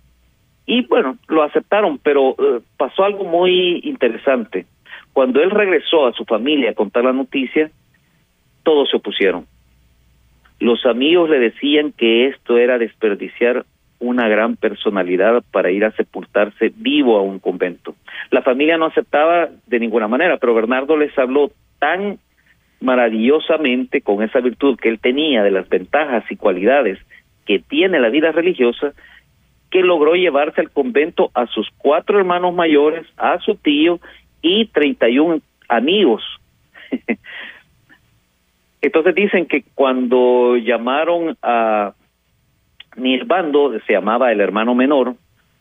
y 0.65 0.85
bueno, 0.85 1.17
lo 1.27 1.43
aceptaron, 1.43 1.97
pero 1.97 2.31
eh, 2.31 2.61
pasó 2.77 3.03
algo 3.03 3.25
muy 3.25 3.81
interesante. 3.83 4.65
Cuando 5.13 5.41
él 5.41 5.51
regresó 5.51 6.07
a 6.07 6.13
su 6.13 6.25
familia 6.25 6.71
a 6.71 6.75
contar 6.75 7.05
la 7.05 7.13
noticia, 7.13 7.69
todos 8.63 8.89
se 8.89 8.97
opusieron. 8.97 9.45
Los 10.59 10.85
amigos 10.85 11.29
le 11.29 11.39
decían 11.39 11.91
que 11.91 12.27
esto 12.27 12.57
era 12.57 12.77
desperdiciar 12.77 13.65
una 13.99 14.27
gran 14.27 14.55
personalidad 14.55 15.43
para 15.51 15.71
ir 15.71 15.85
a 15.85 15.91
sepultarse 15.91 16.71
vivo 16.75 17.17
a 17.17 17.21
un 17.21 17.39
convento. 17.39 17.95
La 18.31 18.41
familia 18.41 18.77
no 18.77 18.85
aceptaba 18.85 19.49
de 19.67 19.79
ninguna 19.79 20.07
manera, 20.07 20.37
pero 20.37 20.53
Bernardo 20.53 20.97
les 20.97 21.17
habló 21.17 21.51
tan 21.79 22.19
maravillosamente 22.81 24.01
con 24.01 24.23
esa 24.23 24.41
virtud 24.41 24.77
que 24.77 24.89
él 24.89 24.99
tenía 24.99 25.41
de 25.43 25.51
las 25.51 25.69
ventajas 25.69 26.23
y 26.29 26.35
cualidades 26.35 26.99
que 27.45 27.59
tiene 27.59 27.99
la 27.99 28.09
vida 28.09 28.31
religiosa, 28.31 28.93
que 29.71 29.81
logró 29.81 30.15
llevarse 30.15 30.61
al 30.61 30.69
convento 30.69 31.31
a 31.33 31.47
sus 31.47 31.69
cuatro 31.77 32.19
hermanos 32.19 32.53
mayores, 32.53 33.05
a 33.17 33.39
su 33.39 33.55
tío 33.55 33.99
y 34.43 34.67
31 34.67 35.41
amigos. 35.69 36.21
Entonces 38.81 39.15
dicen 39.15 39.47
que 39.47 39.63
cuando 39.73 40.57
llamaron 40.57 41.35
a 41.41 41.93
Nirvando, 42.95 43.79
se 43.87 43.93
llamaba 43.93 44.31
el 44.31 44.41
hermano 44.41 44.75
menor, 44.75 45.15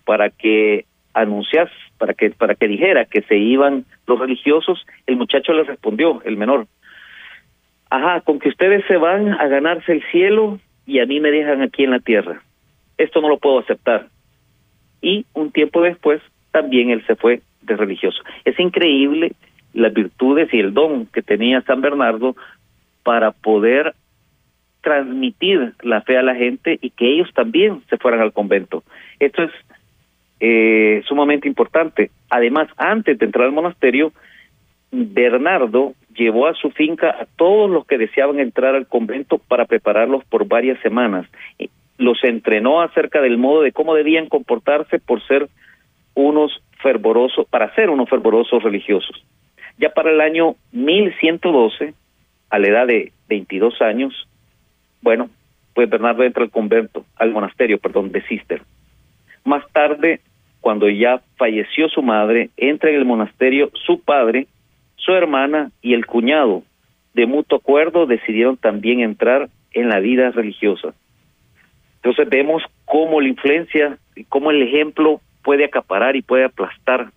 para 0.04 0.28
que 0.28 0.84
anuncias, 1.14 1.70
para 1.98 2.14
que, 2.14 2.30
para 2.30 2.56
que 2.56 2.68
dijera 2.68 3.04
que 3.06 3.22
se 3.22 3.36
iban 3.36 3.84
los 4.06 4.18
religiosos, 4.18 4.84
el 5.06 5.16
muchacho 5.16 5.52
le 5.52 5.62
respondió, 5.62 6.20
el 6.24 6.36
menor, 6.36 6.66
ajá, 7.88 8.20
con 8.22 8.38
que 8.38 8.48
ustedes 8.48 8.84
se 8.86 8.96
van 8.96 9.32
a 9.32 9.46
ganarse 9.46 9.92
el 9.92 10.02
cielo 10.10 10.58
y 10.84 10.98
a 10.98 11.06
mí 11.06 11.20
me 11.20 11.30
dejan 11.30 11.62
aquí 11.62 11.84
en 11.84 11.90
la 11.92 12.00
tierra. 12.00 12.42
Esto 12.98 13.20
no 13.20 13.28
lo 13.28 13.38
puedo 13.38 13.60
aceptar. 13.60 14.08
Y 15.00 15.26
un 15.32 15.52
tiempo 15.52 15.80
después 15.80 16.20
también 16.50 16.90
él 16.90 17.04
se 17.06 17.16
fue 17.16 17.40
de 17.62 17.76
religioso. 17.76 18.23
Es 18.45 18.59
increíble 18.59 19.33
las 19.73 19.92
virtudes 19.92 20.52
y 20.52 20.61
el 20.61 20.75
don 20.75 21.07
que 21.07 21.23
tenía 21.23 21.62
San 21.62 21.81
Bernardo 21.81 22.37
para 23.02 23.33
poder 23.33 23.95
transmitir 24.83 25.75
la 25.83 26.02
fe 26.02 26.19
a 26.19 26.23
la 26.23 26.35
gente 26.35 26.78
y 26.81 26.90
que 26.90 27.12
ellos 27.14 27.31
también 27.35 27.83
se 27.88 27.97
fueran 27.97 28.21
al 28.21 28.33
convento. 28.33 28.83
Esto 29.21 29.45
es 29.45 29.50
eh, 30.40 31.02
sumamente 31.07 31.49
importante. 31.49 32.11
Además, 32.28 32.69
antes 32.76 33.16
de 33.19 33.25
entrar 33.25 33.47
al 33.47 33.52
monasterio, 33.52 34.12
Bernardo 34.90 35.95
llevó 36.14 36.49
a 36.49 36.54
su 36.54 36.71
finca 36.71 37.11
a 37.11 37.26
todos 37.37 37.71
los 37.71 37.87
que 37.87 37.97
deseaban 37.97 38.40
entrar 38.40 38.75
al 38.75 38.87
convento 38.87 39.38
para 39.38 39.64
prepararlos 39.64 40.25
por 40.25 40.47
varias 40.47 40.78
semanas. 40.81 41.26
Los 41.97 42.23
entrenó 42.25 42.83
acerca 42.83 43.23
del 43.23 43.38
modo 43.38 43.62
de 43.62 43.73
cómo 43.73 43.95
debían 43.95 44.28
comportarse 44.28 44.99
por 44.99 45.25
ser 45.26 45.49
unos 46.14 46.62
fervorosos, 46.82 47.46
para 47.48 47.74
ser 47.74 47.90
unos 47.90 48.08
fervorosos 48.08 48.62
religiosos. 48.62 49.24
Ya 49.78 49.90
para 49.90 50.10
el 50.10 50.20
año 50.20 50.56
1112, 50.72 51.94
a 52.50 52.58
la 52.58 52.66
edad 52.68 52.86
de 52.86 53.12
22 53.28 53.80
años, 53.80 54.28
bueno, 55.00 55.30
pues 55.74 55.88
Bernardo 55.88 56.22
entra 56.22 56.42
al 56.42 56.50
convento, 56.50 57.04
al 57.16 57.32
monasterio, 57.32 57.78
perdón, 57.78 58.12
de 58.12 58.22
Cister. 58.22 58.62
Más 59.44 59.64
tarde, 59.72 60.20
cuando 60.60 60.88
ya 60.88 61.22
falleció 61.36 61.88
su 61.88 62.02
madre, 62.02 62.50
entra 62.56 62.90
en 62.90 62.96
el 62.96 63.04
monasterio 63.04 63.70
su 63.86 64.00
padre, 64.00 64.46
su 64.96 65.12
hermana 65.12 65.72
y 65.80 65.94
el 65.94 66.06
cuñado. 66.06 66.62
De 67.14 67.26
mutuo 67.26 67.58
acuerdo 67.58 68.06
decidieron 68.06 68.56
también 68.56 69.00
entrar 69.00 69.48
en 69.72 69.88
la 69.88 70.00
vida 70.00 70.30
religiosa. 70.30 70.94
Entonces 71.96 72.28
vemos 72.28 72.62
cómo 72.84 73.20
la 73.20 73.28
influencia 73.28 73.98
y 74.14 74.24
cómo 74.24 74.50
el 74.50 74.62
ejemplo 74.62 75.20
puede 75.42 75.64
acaparar 75.64 76.16
y 76.16 76.22
puede 76.22 76.44
aplastar 76.44 77.11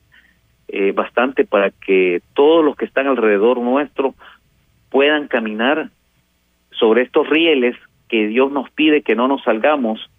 eh, 0.67 0.91
bastante 0.91 1.46
para 1.46 1.70
que 1.70 2.22
todos 2.34 2.65
los 2.65 2.75
que 2.75 2.86
están 2.86 3.08
alrededor 3.08 3.60
nuestro 3.60 4.15
puedan 4.89 5.27
caminar 5.27 5.89
sobre 6.72 7.03
estos 7.03 7.29
rieles 7.29 7.75
que 8.10 8.27
Dios 8.27 8.51
nos 8.51 8.70
pide 8.72 9.01
que 9.01 9.15
no 9.15 9.27
nos 9.27 9.44
salgamos 9.44 10.10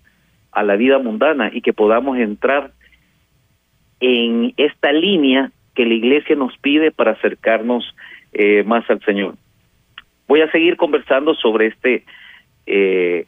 a 0.53 0.63
la 0.63 0.77
vida 0.77 0.99
mundana 0.99 1.51
y 1.53 1.61
que 1.61 1.73
podamos 1.73 2.17
entrar 2.19 2.73
en 4.01 4.55
esta 4.57 4.93
línea 4.93 5.51
que 5.75 5.85
la 5.85 5.95
iglesia 5.95 6.37
nos 6.37 6.57
pide 6.59 6.91
para 6.91 7.13
acercarnos 7.13 7.95
eh, 8.33 8.65
más 8.65 8.89
al 8.91 9.01
Señor. 9.03 9.35
Voy 10.29 10.41
a 10.41 10.51
seguir 10.51 10.77
conversando 10.77 11.35
sobre 11.35 11.67
este, 11.67 12.05
eh, 12.67 13.27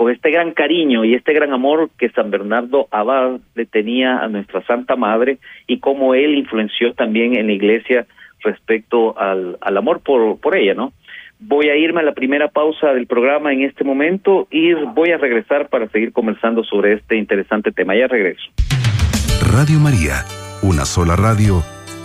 con 0.00 0.10
este 0.10 0.30
gran 0.30 0.52
cariño 0.52 1.04
y 1.04 1.12
este 1.12 1.34
gran 1.34 1.52
amor 1.52 1.90
que 1.98 2.08
San 2.08 2.30
Bernardo 2.30 2.88
Abad 2.90 3.38
le 3.54 3.66
tenía 3.66 4.20
a 4.20 4.28
nuestra 4.28 4.64
Santa 4.64 4.96
Madre 4.96 5.36
y 5.66 5.78
cómo 5.78 6.14
él 6.14 6.36
influenció 6.36 6.94
también 6.94 7.36
en 7.36 7.48
la 7.48 7.52
iglesia 7.52 8.06
respecto 8.42 9.18
al, 9.18 9.58
al 9.60 9.76
amor 9.76 10.00
por, 10.00 10.40
por 10.40 10.56
ella, 10.56 10.72
¿no? 10.72 10.94
Voy 11.38 11.68
a 11.68 11.76
irme 11.76 12.00
a 12.00 12.04
la 12.04 12.14
primera 12.14 12.48
pausa 12.48 12.94
del 12.94 13.06
programa 13.06 13.52
en 13.52 13.60
este 13.60 13.84
momento 13.84 14.48
y 14.50 14.72
voy 14.72 15.10
a 15.10 15.18
regresar 15.18 15.68
para 15.68 15.86
seguir 15.90 16.14
conversando 16.14 16.64
sobre 16.64 16.94
este 16.94 17.18
interesante 17.18 17.70
tema. 17.70 17.94
Ya 17.94 18.06
regreso. 18.06 18.50
Radio 19.52 19.78
María, 19.80 20.24
una 20.62 20.86
sola 20.86 21.14
radio, 21.14 21.56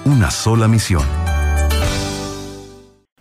una 0.04 0.32
sola 0.32 0.68
misión. 0.68 1.04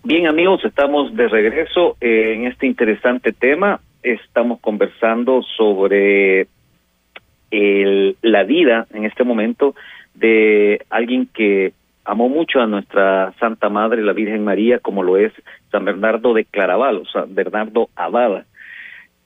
Bien 0.02 0.26
amigos, 0.26 0.64
estamos 0.64 1.14
de 1.14 1.28
regreso 1.28 1.96
eh, 2.00 2.34
en 2.34 2.46
este 2.48 2.66
interesante 2.66 3.32
tema. 3.32 3.80
Estamos 4.04 4.60
conversando 4.60 5.42
sobre 5.42 6.46
el, 7.50 8.16
la 8.20 8.42
vida 8.44 8.86
en 8.92 9.06
este 9.06 9.24
momento 9.24 9.74
de 10.14 10.84
alguien 10.90 11.26
que 11.32 11.72
amó 12.04 12.28
mucho 12.28 12.60
a 12.60 12.66
nuestra 12.66 13.32
Santa 13.40 13.70
Madre, 13.70 14.02
la 14.02 14.12
Virgen 14.12 14.44
María, 14.44 14.78
como 14.78 15.02
lo 15.02 15.16
es 15.16 15.32
San 15.72 15.86
Bernardo 15.86 16.34
de 16.34 16.44
Claraval, 16.44 16.98
o 16.98 17.06
San 17.06 17.34
Bernardo 17.34 17.88
Abada. 17.96 18.44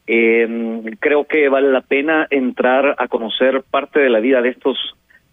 Eh, 0.07 0.95
creo 1.01 1.27
que 1.27 1.49
vale 1.49 1.73
la 1.73 1.81
pena 1.81 2.29
entrar 2.31 2.95
a 2.99 3.09
conocer 3.09 3.65
parte 3.69 3.99
de 3.99 4.11
la 4.11 4.21
vida 4.21 4.41
de 4.43 4.51
estos 4.51 4.79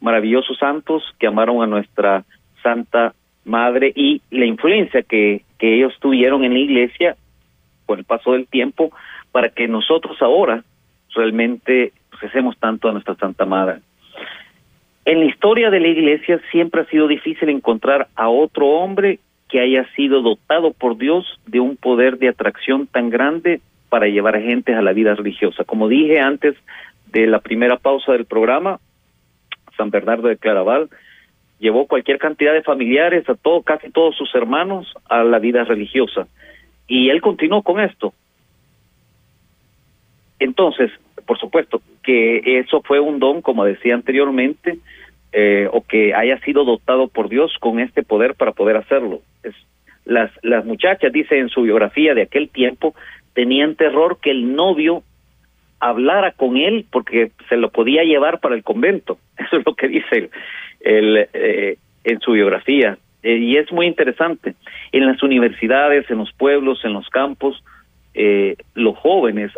maravillosos 0.01 0.57
santos 0.57 1.03
que 1.19 1.27
amaron 1.27 1.61
a 1.61 1.67
nuestra 1.67 2.25
Santa 2.63 3.13
madre 3.43 3.93
y 3.95 4.23
la 4.31 4.45
influencia 4.45 5.03
que 5.03 5.43
ellos 5.59 5.93
tuvieron 5.99 6.43
en 6.43 6.53
la 6.53 6.59
iglesia 6.59 7.15
con 7.85 7.99
el 7.99 8.05
paso 8.05 8.33
del 8.33 8.47
tiempo 8.47 8.91
para 9.35 9.49
que 9.49 9.67
nosotros 9.67 10.21
ahora 10.21 10.63
realmente 11.13 11.91
recemos 12.21 12.57
tanto 12.57 12.87
a 12.87 12.93
nuestra 12.93 13.15
Santa 13.15 13.45
Madre. 13.45 13.81
En 15.03 15.19
la 15.19 15.25
historia 15.25 15.69
de 15.69 15.81
la 15.81 15.89
iglesia 15.89 16.39
siempre 16.51 16.79
ha 16.79 16.85
sido 16.85 17.05
difícil 17.05 17.49
encontrar 17.49 18.07
a 18.15 18.29
otro 18.29 18.65
hombre 18.65 19.19
que 19.49 19.59
haya 19.59 19.85
sido 19.93 20.21
dotado 20.21 20.71
por 20.71 20.97
Dios 20.97 21.25
de 21.47 21.59
un 21.59 21.75
poder 21.75 22.17
de 22.17 22.29
atracción 22.29 22.87
tan 22.87 23.09
grande 23.09 23.59
para 23.89 24.07
llevar 24.07 24.37
a 24.37 24.41
gente 24.41 24.73
a 24.73 24.81
la 24.81 24.93
vida 24.93 25.13
religiosa. 25.15 25.65
Como 25.65 25.89
dije 25.89 26.21
antes 26.21 26.55
de 27.11 27.27
la 27.27 27.39
primera 27.39 27.75
pausa 27.75 28.13
del 28.13 28.23
programa, 28.23 28.79
San 29.75 29.89
Bernardo 29.89 30.29
de 30.29 30.37
Claraval 30.37 30.87
llevó 31.59 31.87
cualquier 31.87 32.19
cantidad 32.19 32.53
de 32.53 32.63
familiares, 32.63 33.27
a 33.27 33.35
todo, 33.35 33.63
casi 33.63 33.91
todos 33.91 34.15
sus 34.15 34.33
hermanos, 34.33 34.93
a 35.09 35.25
la 35.25 35.39
vida 35.39 35.65
religiosa. 35.65 36.25
Y 36.87 37.09
él 37.09 37.19
continuó 37.19 37.63
con 37.63 37.81
esto. 37.81 38.13
Entonces, 40.39 40.91
por 41.25 41.39
supuesto, 41.39 41.81
que 42.03 42.59
eso 42.59 42.81
fue 42.81 42.99
un 42.99 43.19
don, 43.19 43.41
como 43.41 43.65
decía 43.65 43.95
anteriormente, 43.95 44.77
eh, 45.31 45.67
o 45.71 45.81
que 45.81 46.13
haya 46.13 46.39
sido 46.39 46.63
dotado 46.63 47.07
por 47.07 47.29
Dios 47.29 47.55
con 47.59 47.79
este 47.79 48.03
poder 48.03 48.35
para 48.35 48.51
poder 48.51 48.77
hacerlo. 48.77 49.21
Es, 49.43 49.55
las, 50.05 50.31
las 50.43 50.65
muchachas, 50.65 51.11
dice 51.11 51.39
en 51.39 51.49
su 51.49 51.63
biografía 51.63 52.13
de 52.13 52.23
aquel 52.23 52.49
tiempo, 52.49 52.93
tenían 53.33 53.75
terror 53.75 54.19
que 54.21 54.31
el 54.31 54.55
novio 54.55 55.03
hablara 55.79 56.31
con 56.31 56.57
él 56.57 56.85
porque 56.91 57.31
se 57.49 57.57
lo 57.57 57.69
podía 57.69 58.03
llevar 58.03 58.39
para 58.39 58.55
el 58.55 58.63
convento. 58.63 59.17
Eso 59.37 59.57
es 59.57 59.65
lo 59.65 59.75
que 59.75 59.87
dice 59.87 60.29
el, 60.79 61.27
eh, 61.33 61.77
en 62.03 62.19
su 62.19 62.31
biografía. 62.31 62.97
Eh, 63.23 63.37
y 63.37 63.57
es 63.57 63.71
muy 63.71 63.87
interesante. 63.87 64.55
En 64.91 65.05
las 65.05 65.21
universidades, 65.23 66.09
en 66.09 66.19
los 66.19 66.31
pueblos, 66.33 66.79
en 66.85 66.93
los 66.93 67.09
campos, 67.09 67.63
eh, 68.13 68.55
los 68.75 68.97
jóvenes, 68.97 69.51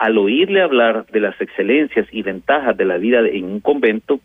al 0.00 0.16
oírle 0.16 0.62
hablar 0.62 1.04
de 1.12 1.20
las 1.20 1.38
excelencias 1.42 2.06
y 2.10 2.22
ventajas 2.22 2.74
de 2.74 2.86
la 2.86 2.96
vida 2.96 3.20
en 3.20 3.44
un 3.44 3.60
convento, 3.60 4.18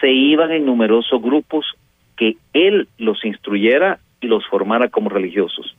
se 0.00 0.10
iban 0.10 0.50
en 0.50 0.66
numerosos 0.66 1.22
grupos 1.22 1.64
que 2.16 2.36
él 2.52 2.88
los 2.98 3.24
instruyera 3.24 4.00
y 4.20 4.26
los 4.26 4.44
formara 4.48 4.88
como 4.88 5.08
religiosos. 5.08 5.76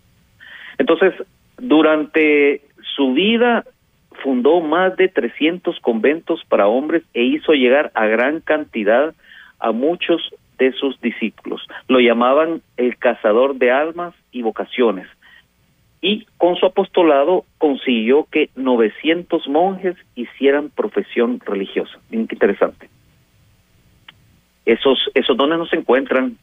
Entonces, 0.77 1.13
durante 1.57 2.61
su 2.95 3.13
vida 3.13 3.65
fundó 4.23 4.61
más 4.61 4.95
de 4.95 5.09
300 5.09 5.81
conventos 5.81 6.41
para 6.47 6.67
hombres 6.67 7.03
e 7.13 7.23
hizo 7.23 7.51
llegar 7.51 7.91
a 7.93 8.05
gran 8.05 8.39
cantidad 8.39 9.13
a 9.59 9.73
muchos 9.73 10.33
de 10.57 10.71
sus 10.71 10.99
discípulos. 11.01 11.61
Lo 11.89 11.99
llamaban 11.99 12.61
el 12.77 12.97
cazador 12.97 13.55
de 13.55 13.69
almas 13.69 14.13
y 14.31 14.43
vocaciones. 14.43 15.07
Y 16.01 16.25
con 16.37 16.55
su 16.55 16.65
apostolado 16.65 17.45
consiguió 17.57 18.27
que 18.31 18.49
900 18.55 19.47
monjes 19.47 19.95
hicieran 20.15 20.69
profesión 20.69 21.39
religiosa. 21.45 21.97
Interesante. 22.11 22.89
Esos, 24.65 25.09
esos 25.13 25.37
dones 25.37 25.57
no 25.57 25.65
se 25.65 25.77
encuentran 25.77 26.37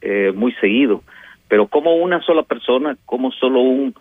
eh, 0.00 0.32
muy 0.34 0.52
seguido, 0.54 1.02
pero 1.48 1.66
como 1.66 1.96
una 1.96 2.20
sola 2.22 2.42
persona, 2.42 2.96
como 3.06 3.32
solo 3.32 3.60
un 3.60 3.94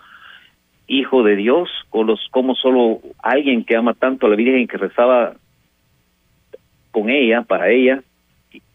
hijo 0.87 1.23
de 1.23 1.35
Dios, 1.35 1.69
o 1.91 2.03
los, 2.03 2.27
como 2.31 2.55
solo 2.55 3.01
alguien 3.21 3.63
que 3.63 3.75
ama 3.75 3.93
tanto 3.93 4.25
a 4.25 4.29
la 4.29 4.35
Virgen 4.35 4.67
que 4.67 4.77
rezaba 4.77 5.33
con 6.91 7.09
ella, 7.09 7.41
para 7.43 7.69
ella, 7.69 8.03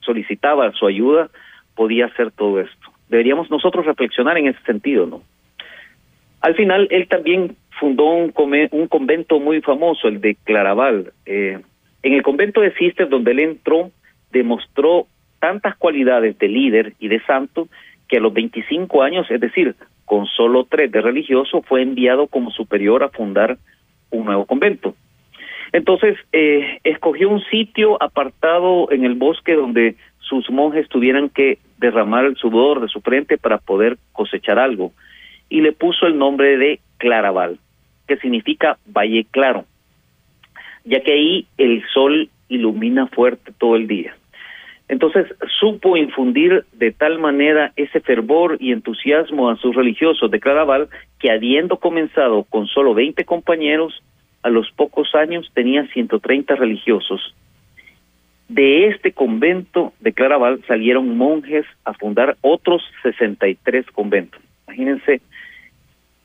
solicitaba 0.00 0.70
su 0.72 0.86
ayuda, 0.86 1.30
podía 1.74 2.06
hacer 2.06 2.30
todo 2.30 2.60
esto. 2.60 2.92
Deberíamos 3.08 3.50
nosotros 3.50 3.86
reflexionar 3.86 4.38
en 4.38 4.48
ese 4.48 4.62
sentido, 4.62 5.06
¿no? 5.06 5.22
Al 6.42 6.54
final, 6.54 6.88
él 6.90 7.06
también 7.08 7.56
fundó 7.78 8.10
un, 8.10 8.32
un 8.72 8.88
convento 8.88 9.38
muy 9.40 9.60
famoso, 9.60 10.08
el 10.08 10.20
de 10.20 10.36
Claraval. 10.44 11.12
Eh, 11.24 11.60
en 12.02 12.12
el 12.12 12.22
convento 12.22 12.60
de 12.60 12.72
Cister, 12.72 13.08
donde 13.08 13.30
él 13.30 13.40
entró, 13.40 13.90
demostró 14.32 15.06
tantas 15.38 15.76
cualidades 15.76 16.36
de 16.38 16.48
líder 16.48 16.94
y 16.98 17.08
de 17.08 17.20
santo 17.24 17.68
que 18.08 18.16
a 18.18 18.20
los 18.20 18.32
25 18.32 19.02
años, 19.02 19.30
es 19.30 19.40
decir, 19.40 19.76
con 20.04 20.26
solo 20.26 20.64
tres 20.64 20.90
de 20.90 21.00
religioso, 21.00 21.62
fue 21.62 21.82
enviado 21.82 22.26
como 22.26 22.50
superior 22.50 23.02
a 23.02 23.08
fundar 23.08 23.58
un 24.10 24.26
nuevo 24.26 24.44
convento. 24.44 24.94
Entonces, 25.72 26.18
eh, 26.32 26.80
escogió 26.84 27.30
un 27.30 27.42
sitio 27.44 28.02
apartado 28.02 28.90
en 28.90 29.04
el 29.04 29.14
bosque 29.14 29.54
donde 29.54 29.96
sus 30.18 30.50
monjes 30.50 30.88
tuvieran 30.88 31.28
que 31.28 31.58
derramar 31.78 32.24
el 32.24 32.36
sudor 32.36 32.80
de 32.80 32.88
su 32.88 33.00
frente 33.00 33.38
para 33.38 33.58
poder 33.58 33.96
cosechar 34.12 34.58
algo. 34.58 34.92
Y 35.52 35.60
le 35.60 35.72
puso 35.72 36.06
el 36.06 36.16
nombre 36.16 36.56
de 36.56 36.80
Claraval, 36.96 37.58
que 38.08 38.16
significa 38.16 38.78
Valle 38.86 39.26
Claro, 39.30 39.66
ya 40.82 41.02
que 41.02 41.12
ahí 41.12 41.46
el 41.58 41.84
sol 41.92 42.30
ilumina 42.48 43.06
fuerte 43.08 43.52
todo 43.58 43.76
el 43.76 43.86
día. 43.86 44.16
Entonces 44.88 45.26
supo 45.60 45.98
infundir 45.98 46.64
de 46.72 46.90
tal 46.90 47.18
manera 47.18 47.70
ese 47.76 48.00
fervor 48.00 48.56
y 48.60 48.72
entusiasmo 48.72 49.50
a 49.50 49.56
sus 49.56 49.76
religiosos 49.76 50.30
de 50.30 50.40
Claraval 50.40 50.88
que 51.18 51.30
habiendo 51.30 51.76
comenzado 51.76 52.44
con 52.44 52.66
solo 52.66 52.94
20 52.94 53.22
compañeros, 53.26 54.02
a 54.42 54.48
los 54.48 54.70
pocos 54.70 55.14
años 55.14 55.50
tenía 55.52 55.86
130 55.88 56.54
religiosos. 56.54 57.34
De 58.48 58.86
este 58.86 59.12
convento 59.12 59.92
de 60.00 60.14
Claraval 60.14 60.64
salieron 60.66 61.14
monjes 61.14 61.66
a 61.84 61.92
fundar 61.92 62.38
otros 62.40 62.82
63 63.02 63.84
conventos. 63.90 64.40
Imagínense 64.66 65.20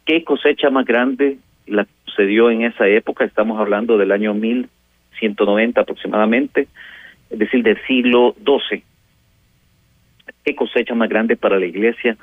qué 0.07 0.23
cosecha 0.23 0.69
más 0.69 0.85
grande 0.85 1.37
la 1.67 1.85
sucedió 2.05 2.49
en 2.49 2.63
esa 2.63 2.87
época, 2.87 3.25
estamos 3.25 3.59
hablando 3.59 3.97
del 3.97 4.13
año 4.13 4.33
1190 4.33 5.81
aproximadamente, 5.81 6.67
es 7.29 7.37
decir, 7.37 7.61
del 7.61 7.77
siglo 7.85 8.33
XII. 8.43 8.81
Qué 10.45 10.55
cosecha 10.55 10.95
más 10.95 11.09
grande 11.09 11.35
para 11.35 11.59
la 11.59 11.65
iglesia 11.65 12.15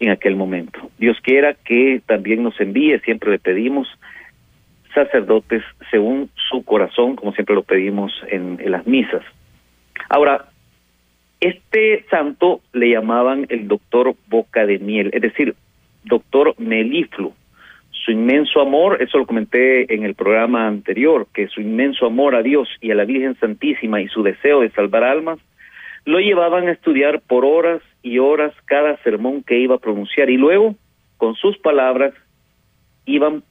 en 0.00 0.10
aquel 0.10 0.34
momento. 0.34 0.90
Dios 0.98 1.16
quiera 1.22 1.54
que 1.54 2.02
también 2.04 2.42
nos 2.42 2.60
envíe, 2.60 2.98
siempre 3.04 3.30
le 3.30 3.38
pedimos, 3.38 3.86
sacerdotes 4.92 5.62
según 5.92 6.28
su 6.50 6.64
corazón, 6.64 7.14
como 7.14 7.32
siempre 7.32 7.54
lo 7.54 7.62
pedimos 7.62 8.12
en, 8.28 8.58
las 8.68 8.84
misas. 8.84 9.22
Ahora, 10.08 10.46
este 11.40 12.04
santo 12.10 12.60
le 12.72 12.90
llamaban 12.90 13.46
el 13.48 13.68
doctor 13.68 14.16
Boca 14.26 14.66
de 14.66 14.80
Miel, 14.80 15.10
es 15.12 15.22
decir, 15.22 15.54
doctor 16.10 16.54
Meliflu. 16.58 17.32
Su 17.90 18.10
inmenso 18.12 18.60
amor, 18.60 19.00
eso 19.00 19.16
lo 19.18 19.26
comenté 19.26 19.94
en 19.94 20.04
el 20.04 20.14
programa 20.14 20.66
anterior, 20.66 21.26
que 21.32 21.48
su 21.48 21.60
inmenso 21.60 22.06
amor 22.06 22.34
a 22.34 22.42
Dios 22.42 22.68
y 22.80 22.90
a 22.90 22.94
la 22.94 23.04
Virgen 23.04 23.36
Santísima 23.40 24.02
y 24.02 24.08
su 24.08 24.22
deseo 24.22 24.60
de 24.60 24.70
salvar 24.70 25.04
almas, 25.04 25.38
lo 26.04 26.18
llevaban 26.18 26.68
a 26.68 26.72
estudiar 26.72 27.20
por 27.20 27.44
horas 27.44 27.82
y 28.02 28.18
horas 28.18 28.52
cada 28.66 28.96
sermón 28.98 29.42
que 29.42 29.58
iba 29.58 29.76
a 29.76 29.78
pronunciar 29.78 30.28
y 30.28 30.36
luego, 30.36 30.74
con 31.16 31.34
sus 31.34 31.56
palabras, 31.58 32.12
iban 33.06 33.42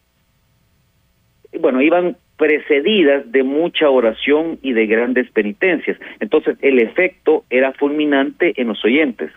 bueno, 1.60 1.82
iban 1.82 2.16
precedidas 2.38 3.30
de 3.32 3.44
mucha 3.44 3.90
oración 3.90 4.60
y 4.62 4.74
de 4.74 4.86
grandes 4.88 5.30
penitencias. 5.32 5.98
Entonces, 6.20 6.58
el 6.62 6.80
efecto 6.80 7.44
era 7.50 7.74
fulminante 7.74 8.54
en 8.60 8.68
los 8.68 8.84
oyentes. 8.86 9.32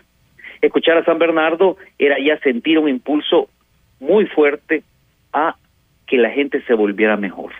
Escuchar 0.63 0.97
a 0.97 1.03
San 1.03 1.19
Bernardo 1.19 1.75
era 1.99 2.17
ya 2.19 2.39
sentir 2.39 2.79
un 2.79 2.87
impulso 2.87 3.49
muy 3.99 4.27
fuerte 4.27 4.83
a 5.33 5.57
que 6.07 6.15
la 6.15 6.29
gente 6.29 6.61
se 6.61 6.73
volviera 6.73 7.17
mejor. 7.17 7.51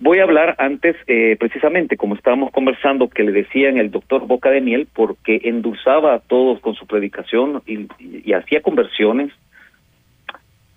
Voy 0.00 0.18
a 0.18 0.24
hablar 0.24 0.56
antes, 0.58 0.96
eh, 1.06 1.36
precisamente, 1.38 1.96
como 1.96 2.16
estábamos 2.16 2.50
conversando, 2.50 3.08
que 3.08 3.22
le 3.22 3.30
decían 3.30 3.78
el 3.78 3.92
doctor 3.92 4.26
Boca 4.26 4.50
de 4.50 4.60
Miel, 4.60 4.88
porque 4.92 5.42
endulzaba 5.44 6.14
a 6.14 6.18
todos 6.18 6.58
con 6.58 6.74
su 6.74 6.88
predicación 6.88 7.62
y 7.66 8.32
hacía 8.32 8.60
conversiones. 8.60 9.30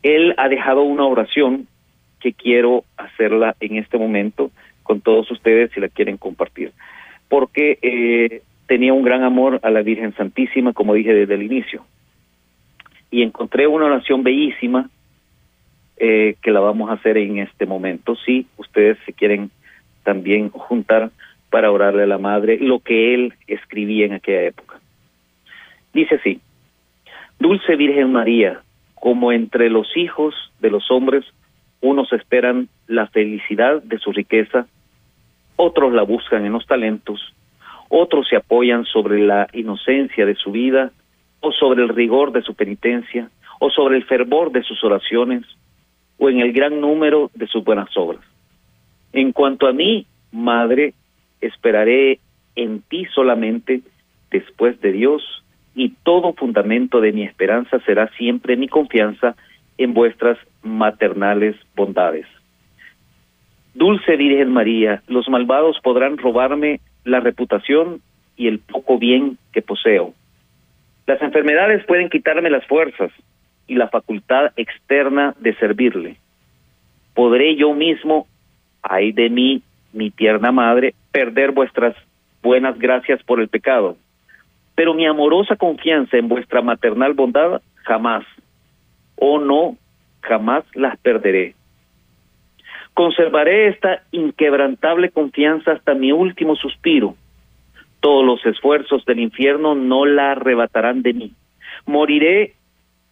Él 0.04 0.36
ha 0.38 0.48
dejado 0.48 0.84
una 0.84 1.06
oración 1.06 1.68
que 2.20 2.34
quiero 2.34 2.84
hacerla 2.98 3.56
en 3.62 3.78
este 3.78 3.98
momento 3.98 4.52
con 4.84 5.02
todos 5.02 5.32
ustedes 5.32 5.72
si 5.72 5.80
la 5.80 5.90
quieren 5.90 6.18
compartir. 6.18 6.72
Porque 7.30 7.80
eh, 7.82 8.44
tenía 8.67 8.93
un 8.93 9.03
gran 9.03 9.23
amor 9.23 9.60
a 9.63 9.69
la 9.69 9.82
Virgen 9.82 10.13
Santísima, 10.15 10.73
como 10.73 10.93
dije 10.93 11.13
desde 11.13 11.34
el 11.36 11.43
inicio. 11.43 11.86
y 13.10 13.23
encontré 13.23 13.67
una 13.67 13.86
oración 13.86 14.21
bellísima 14.21 14.89
eh, 15.95 16.36
que 16.41 16.51
la 16.51 16.60
vamos 16.60 16.89
a 16.89 16.93
hacer 16.93 17.17
en 17.17 17.38
este 17.38 17.65
momento. 17.65 18.17
Si 18.17 18.47
ustedes 18.58 18.97
se 19.06 19.13
quieren 19.13 19.49
también 20.03 20.49
juntar 20.49 21.12
para 21.49 21.71
orarle 21.71 22.03
a 22.03 22.08
la 22.08 22.17
madre 22.17 22.58
lo 22.60 22.80
que 22.80 23.13
él 23.13 23.34
escribía 23.47 24.06
en 24.06 24.13
aquella 24.13 24.43
época. 24.43 24.80
Dice 25.93 26.15
así, 26.15 26.41
Dulce 27.39 27.75
Virgen 27.75 28.12
María, 28.12 28.62
como 28.95 29.32
entre 29.32 29.69
los 29.69 29.95
hijos 29.95 30.36
de 30.60 30.69
los 30.69 30.91
hombres, 30.91 31.25
unos 31.82 32.12
esperan 32.12 32.67
la 32.88 33.08
felicidad 33.08 33.82
de 33.84 33.99
su 33.99 34.12
riqueza, 34.12 34.67
otros 35.56 35.93
la 35.93 36.03
buscan 36.03 36.45
en 36.45 36.53
los 36.53 36.65
talentos, 36.67 37.34
otros 37.89 38.28
se 38.28 38.36
apoyan 38.36 38.86
sobre 38.86 39.19
la 39.19 39.47
inocencia 39.54 40.26
de 40.26 40.36
su 40.36 40.52
vida, 40.52 40.91
o 41.39 41.52
sobre 41.52 41.84
el 41.84 41.89
rigor 41.89 42.32
de 42.32 42.41
su 42.41 42.56
penitencia, 42.56 43.30
o 43.60 43.69
sobre 43.69 43.97
el 43.97 44.06
fervor 44.06 44.52
de 44.52 44.63
sus 44.63 44.84
oraciones, 44.84 45.43
o 46.17 46.30
en 46.30 46.39
el 46.39 46.52
gran 46.52 46.82
número 46.82 47.30
de 47.34 47.47
sus 47.47 47.63
buenas 47.63 47.95
obras. 47.95 48.21
En 49.13 49.32
cuanto 49.32 49.67
a 49.67 49.73
mí, 49.73 50.06
Madre, 50.32 50.93
esperaré 51.39 52.19
en 52.56 52.82
ti 52.82 53.06
solamente 53.13 53.82
después 54.30 54.80
de 54.82 54.91
Dios, 54.91 55.43
y 55.76 55.89
todo 56.04 56.34
fundamento 56.34 57.02
de 57.02 57.13
mi 57.13 57.23
esperanza 57.23 57.80
será 57.86 58.10
siempre 58.17 58.58
mi 58.58 58.67
confianza 58.67 59.36
en 59.78 59.93
vuestras 59.93 60.38
maternales 60.63 61.56
bondades. 61.76 62.26
Dulce 63.76 64.15
Virgen 64.15 64.52
María, 64.52 65.04
los 65.08 65.30
malvados 65.30 65.78
podrán 65.84 66.17
robarme 66.17 66.80
la 67.08 67.20
reputación 67.20 68.02
y 68.36 68.48
el 68.48 68.60
poco 68.60 68.98
bien 68.98 69.38
que 69.52 69.62
poseo. 69.62 70.13
Las 71.06 71.22
enfermedades 71.22 71.86
pueden 71.86 72.10
quitarme 72.10 72.50
las 72.50 72.65
fuerzas 72.65 73.12
y 73.65 73.76
la 73.76 73.88
facultad 73.88 74.52
externa 74.56 75.34
de 75.39 75.56
servirle. 75.56 76.17
Podré 77.13 77.56
yo 77.56 77.74
mismo, 77.74 78.28
ay 78.82 79.12
de 79.12 79.30
mí, 79.30 79.62
mi 79.93 80.12
tierna 80.12 80.52
madre, 80.52 80.93
perder 81.12 81.52
vuestras 81.52 81.96
buenas 82.43 82.78
gracias 82.78 83.24
por 83.24 83.39
el 83.39 83.48
pecado, 83.48 83.98
pero 84.76 84.93
mi 84.93 85.06
amorosa 85.06 85.56
confianza 85.56 86.17
en 86.17 86.28
vuestra 86.28 86.62
maternal 86.62 87.13
bondad 87.13 87.62
jamás, 87.84 88.24
o 89.15 89.34
oh 89.34 89.39
no, 89.39 89.78
jamás 90.22 90.63
las 90.76 90.98
perderé. 91.00 91.57
Conservaré 92.98 93.68
esta 93.68 94.02
inquebrantable 94.12 95.12
confianza 95.12 95.74
hasta 95.74 95.94
mi 95.94 96.12
último 96.12 96.56
suspiro. 96.56 97.14
Todos 98.00 98.26
los 98.26 98.44
esfuerzos 98.44 99.06
del 99.06 99.20
infierno 99.20 99.76
no 99.76 100.08
la 100.08 100.32
arrebatarán 100.32 101.04
de 101.04 101.14
mí. 101.14 101.32
Moriré 101.86 102.56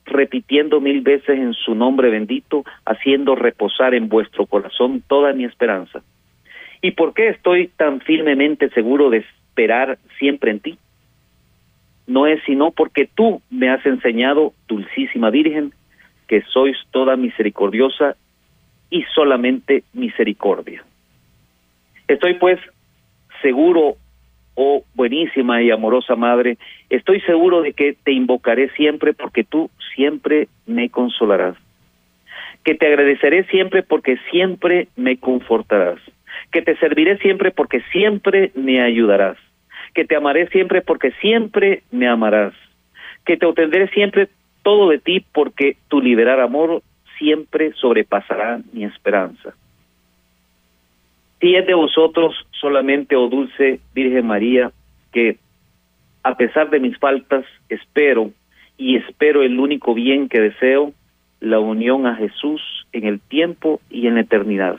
repitiendo 0.04 0.82
mil 0.82 1.02
veces 1.02 1.38
en 1.38 1.54
su 1.54 1.76
nombre 1.76 2.10
bendito, 2.10 2.66
haciendo 2.84 3.36
reposar 3.36 3.94
en 3.94 4.10
vuestro 4.10 4.48
corazón 4.48 5.04
toda 5.08 5.34
mi 5.34 5.46
esperanza. 5.46 6.02
¿Y 6.82 6.90
por 6.90 7.14
qué 7.14 7.28
estoy 7.30 7.68
tan 7.68 8.02
firmemente 8.02 8.72
seguro 8.72 9.12
de 9.12 9.18
esperar 9.18 10.00
siempre 10.18 10.50
en 10.50 10.62
ti? 10.62 10.80
No 12.08 12.26
es 12.26 12.42
sino 12.48 12.72
porque 12.72 13.08
tú 13.14 13.40
me 13.52 13.70
has 13.70 13.86
enseñado, 13.86 14.54
dulcísima 14.68 15.30
Virgen, 15.30 15.74
que 16.28 16.42
sois 16.42 16.76
toda 16.90 17.16
misericordiosa 17.18 18.16
y 18.96 19.04
solamente 19.14 19.84
misericordia. 19.92 20.82
Estoy 22.08 22.36
pues 22.36 22.58
seguro, 23.42 23.98
oh 24.54 24.86
buenísima 24.94 25.62
y 25.62 25.70
amorosa 25.70 26.16
Madre, 26.16 26.58
estoy 26.90 27.20
seguro 27.22 27.62
de 27.62 27.74
que 27.74 27.98
te 28.06 28.14
invocaré 28.14 28.70
siempre 28.70 29.12
porque 29.14 29.44
tú 29.44 29.70
siempre 29.94 30.48
me 30.66 30.90
consolarás, 30.90 31.58
que 32.64 32.76
te 32.76 32.88
agradeceré 32.88 33.44
siempre 33.48 33.84
porque 33.84 34.16
siempre 34.32 34.88
me 34.96 35.18
confortarás, 35.18 36.00
que 36.54 36.62
te 36.62 36.78
serviré 36.78 37.18
siempre 37.18 37.52
porque 37.52 37.82
siempre 37.92 38.54
me 38.56 38.82
ayudarás, 38.82 39.38
que 39.94 40.06
te 40.06 40.16
amaré 40.16 40.48
siempre 40.48 40.82
porque 40.82 41.12
siempre 41.20 41.84
me 41.92 42.08
amarás, 42.08 42.54
que 43.26 43.36
te 43.36 43.46
obtendré 43.46 43.90
siempre 43.90 44.30
todo 44.64 44.88
de 44.88 45.00
ti 45.00 45.26
porque 45.34 45.76
tu 45.90 46.00
liberar 46.00 46.40
amor 46.40 46.82
siempre 47.18 47.74
sobrepasará 47.74 48.62
mi 48.74 48.84
esperanza. 48.84 49.54
Si 51.40 51.56
es 51.56 51.66
de 51.68 51.74
vosotros 51.74 52.34
solamente, 52.52 53.16
oh 53.16 53.28
dulce 53.28 53.80
Virgen 53.94 54.28
María, 54.28 54.72
que 55.12 55.38
a 56.24 56.36
pesar 56.36 56.70
de 56.70 56.80
mis 56.80 56.98
faltas, 56.98 57.46
espero 57.70 58.32
y 58.78 58.98
espero 58.98 59.44
el 59.44 59.60
único 59.60 59.94
bien 59.94 60.28
que 60.28 60.42
deseo, 60.42 60.94
la 61.40 61.60
unión 61.60 62.08
a 62.08 62.16
Jesús 62.16 62.88
en 62.92 63.06
el 63.06 63.20
tiempo 63.20 63.80
y 63.90 64.08
en 64.08 64.16
la 64.16 64.22
eternidad. 64.22 64.78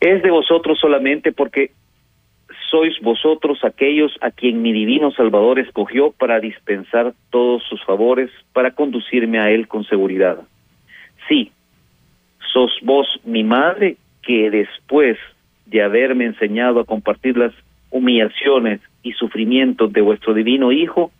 Es 0.00 0.22
de 0.22 0.30
vosotros 0.30 0.78
solamente 0.78 1.32
porque 1.32 1.70
sois 2.74 2.98
vosotros 3.02 3.62
aquellos 3.62 4.18
a 4.20 4.32
quien 4.32 4.60
mi 4.60 4.72
divino 4.72 5.12
Salvador 5.12 5.60
escogió 5.60 6.10
para 6.10 6.40
dispensar 6.40 7.14
todos 7.30 7.62
sus 7.68 7.80
favores, 7.84 8.32
para 8.52 8.72
conducirme 8.72 9.38
a 9.38 9.48
Él 9.48 9.68
con 9.68 9.84
seguridad. 9.84 10.38
Sí, 11.28 11.52
sos 12.52 12.72
vos 12.82 13.06
mi 13.22 13.44
madre 13.44 13.96
que 14.22 14.50
después 14.50 15.16
de 15.66 15.84
haberme 15.84 16.24
enseñado 16.24 16.80
a 16.80 16.84
compartir 16.84 17.36
las 17.36 17.52
humillaciones 17.92 18.80
y 19.04 19.12
sufrimientos 19.12 19.92
de 19.92 20.00
vuestro 20.00 20.34
divino 20.34 20.72
Hijo, 20.72 21.12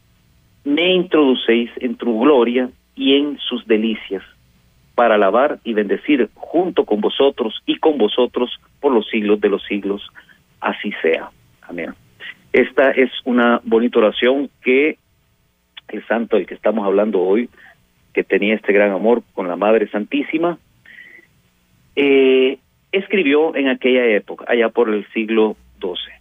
me 0.64 0.92
introducéis 0.92 1.70
en 1.76 1.94
tu 1.94 2.18
gloria 2.18 2.68
y 2.96 3.14
en 3.14 3.38
sus 3.38 3.64
delicias, 3.68 4.24
para 4.96 5.14
alabar 5.14 5.60
y 5.62 5.72
bendecir 5.72 6.30
junto 6.34 6.84
con 6.84 7.00
vosotros 7.00 7.62
y 7.64 7.76
con 7.76 7.96
vosotros 7.96 8.50
por 8.80 8.92
los 8.92 9.08
siglos 9.08 9.40
de 9.40 9.50
los 9.50 9.62
siglos. 9.62 10.02
Así 10.60 10.90
sea. 11.00 11.30
Amén. 11.68 11.94
Esta 12.52 12.90
es 12.90 13.10
una 13.24 13.60
bonita 13.64 13.98
oración 13.98 14.50
que 14.62 14.98
el 15.88 16.06
santo 16.06 16.36
del 16.36 16.46
que 16.46 16.54
estamos 16.54 16.86
hablando 16.86 17.20
hoy, 17.20 17.48
que 18.12 18.24
tenía 18.24 18.54
este 18.54 18.72
gran 18.72 18.92
amor 18.92 19.22
con 19.34 19.48
la 19.48 19.56
Madre 19.56 19.88
Santísima, 19.88 20.58
eh, 21.96 22.58
escribió 22.92 23.56
en 23.56 23.68
aquella 23.68 24.06
época, 24.06 24.44
allá 24.48 24.68
por 24.68 24.88
el 24.88 25.06
siglo 25.12 25.56
XII. 25.80 26.14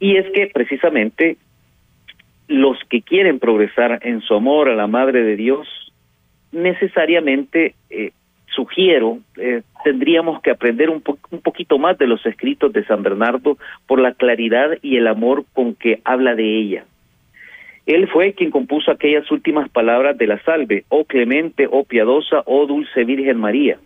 Y 0.00 0.16
es 0.16 0.30
que 0.32 0.46
precisamente 0.46 1.36
los 2.46 2.78
que 2.88 3.02
quieren 3.02 3.38
progresar 3.38 3.98
en 4.02 4.20
su 4.22 4.34
amor 4.34 4.68
a 4.68 4.74
la 4.74 4.86
Madre 4.86 5.22
de 5.22 5.36
Dios 5.36 5.92
necesariamente 6.52 7.74
eh, 7.90 8.12
sugiero, 8.58 9.18
eh, 9.36 9.62
tendríamos 9.84 10.42
que 10.42 10.50
aprender 10.50 10.90
un, 10.90 11.00
un 11.30 11.40
poquito 11.40 11.78
más 11.78 11.96
de 11.96 12.08
los 12.08 12.26
escritos 12.26 12.72
de 12.72 12.84
San 12.86 13.04
Bernardo 13.04 13.56
por 13.86 14.00
la 14.00 14.14
claridad 14.14 14.70
y 14.82 14.96
el 14.96 15.06
amor 15.06 15.44
con 15.54 15.76
que 15.76 16.00
habla 16.04 16.34
de 16.34 16.58
ella. 16.58 16.84
Él 17.86 18.08
fue 18.08 18.32
quien 18.32 18.50
compuso 18.50 18.90
aquellas 18.90 19.30
últimas 19.30 19.68
palabras 19.68 20.18
de 20.18 20.26
la 20.26 20.42
salve, 20.42 20.84
oh 20.88 21.04
clemente, 21.04 21.68
oh 21.70 21.84
piadosa, 21.84 22.42
oh 22.46 22.66
dulce 22.66 23.04
Virgen 23.04 23.38
María. 23.38 23.78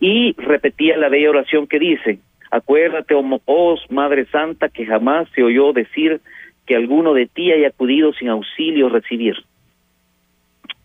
Y 0.00 0.32
repetía 0.38 0.96
la 0.96 1.08
bella 1.08 1.30
oración 1.30 1.68
que 1.68 1.78
dice, 1.78 2.18
acuérdate, 2.50 3.14
oh, 3.14 3.40
oh 3.44 3.76
Madre 3.90 4.26
Santa, 4.26 4.68
que 4.70 4.86
jamás 4.86 5.28
se 5.36 5.44
oyó 5.44 5.72
decir 5.72 6.20
que 6.66 6.74
alguno 6.74 7.14
de 7.14 7.26
ti 7.26 7.52
haya 7.52 7.68
acudido 7.68 8.12
sin 8.12 8.28
auxilio 8.28 8.88
recibir. 8.88 9.36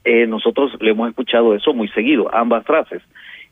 Eh, 0.04 0.28
nosotros 0.28 0.72
le 0.80 0.92
hemos 0.92 1.10
escuchado 1.10 1.54
eso 1.54 1.74
muy 1.74 1.88
seguido, 1.90 2.34
ambas 2.34 2.66
frases. 2.66 3.02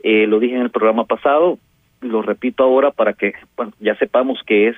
Eh, 0.03 0.27
lo 0.27 0.39
dije 0.39 0.55
en 0.55 0.61
el 0.61 0.69
programa 0.69 1.05
pasado, 1.05 1.59
lo 2.01 2.21
repito 2.21 2.63
ahora 2.63 2.91
para 2.91 3.13
que 3.13 3.33
ya 3.79 3.95
sepamos 3.95 4.39
que 4.45 4.69
es 4.69 4.75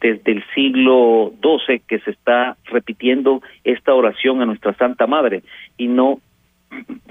desde 0.00 0.32
el 0.32 0.44
siglo 0.54 1.32
XII 1.42 1.80
que 1.86 2.00
se 2.00 2.10
está 2.10 2.56
repitiendo 2.64 3.40
esta 3.62 3.94
oración 3.94 4.42
a 4.42 4.46
nuestra 4.46 4.74
Santa 4.74 5.06
Madre 5.06 5.42
y 5.76 5.86
no 5.86 6.18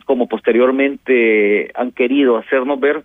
como 0.06 0.28
posteriormente 0.28 1.72
han 1.76 1.92
querido 1.92 2.38
hacernos 2.38 2.80
ver 2.80 3.04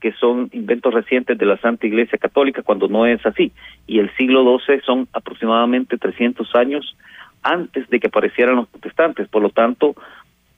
que 0.00 0.12
son 0.12 0.50
inventos 0.52 0.92
recientes 0.92 1.38
de 1.38 1.46
la 1.46 1.56
Santa 1.56 1.86
Iglesia 1.86 2.18
Católica 2.18 2.62
cuando 2.62 2.86
no 2.86 3.06
es 3.06 3.24
así. 3.24 3.50
Y 3.86 3.98
el 3.98 4.14
siglo 4.16 4.44
XII 4.58 4.80
son 4.82 5.08
aproximadamente 5.12 5.96
300 5.96 6.54
años 6.54 6.96
antes 7.42 7.88
de 7.88 8.00
que 8.00 8.08
aparecieran 8.08 8.56
los 8.56 8.68
protestantes. 8.68 9.28
Por 9.28 9.42
lo 9.42 9.50
tanto, 9.50 9.94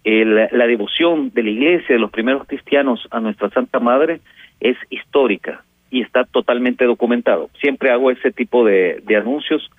la 0.05 0.67
devoción 0.67 1.31
de 1.35 1.43
la 1.43 1.51
iglesia, 1.51 1.95
de 1.95 2.01
los 2.01 2.11
primeros 2.11 2.47
cristianos 2.47 3.07
a 3.11 3.21
nuestra 3.21 3.51
Santa 3.51 3.79
Madre, 3.79 4.21
es 4.61 4.77
histórica 4.91 5.63
y 5.91 6.03
está 6.03 6.25
totalmente 6.25 6.85
documentado. 6.85 7.51
Siempre 7.61 7.91
hago 7.91 8.11
ese 8.11 8.31
tipo 8.31 8.65
de, 8.65 9.03
anuncios 9.17 9.71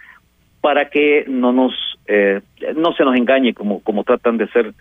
para 0.62 0.90
que 0.90 1.26
no 1.28 1.52
nos 1.52 1.74
eh, 2.08 2.42
no 2.76 2.94
se 2.94 3.06
nos 3.06 3.16
engañe 3.16 3.54
como 3.54 3.82
como 3.82 4.04
tratan 4.04 4.38
de 4.38 4.46
hacer 4.46 4.74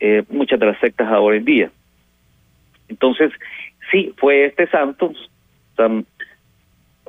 eh, 0.00 0.22
muchas 0.30 0.58
de 0.58 0.66
las 0.66 0.78
sectas 0.78 1.08
ahora 1.08 1.36
en 1.36 1.44
día. 1.44 1.70
Entonces, 2.88 3.32
sí, 3.90 4.14
fue 4.16 4.46
este 4.46 4.66
santo, 4.68 5.12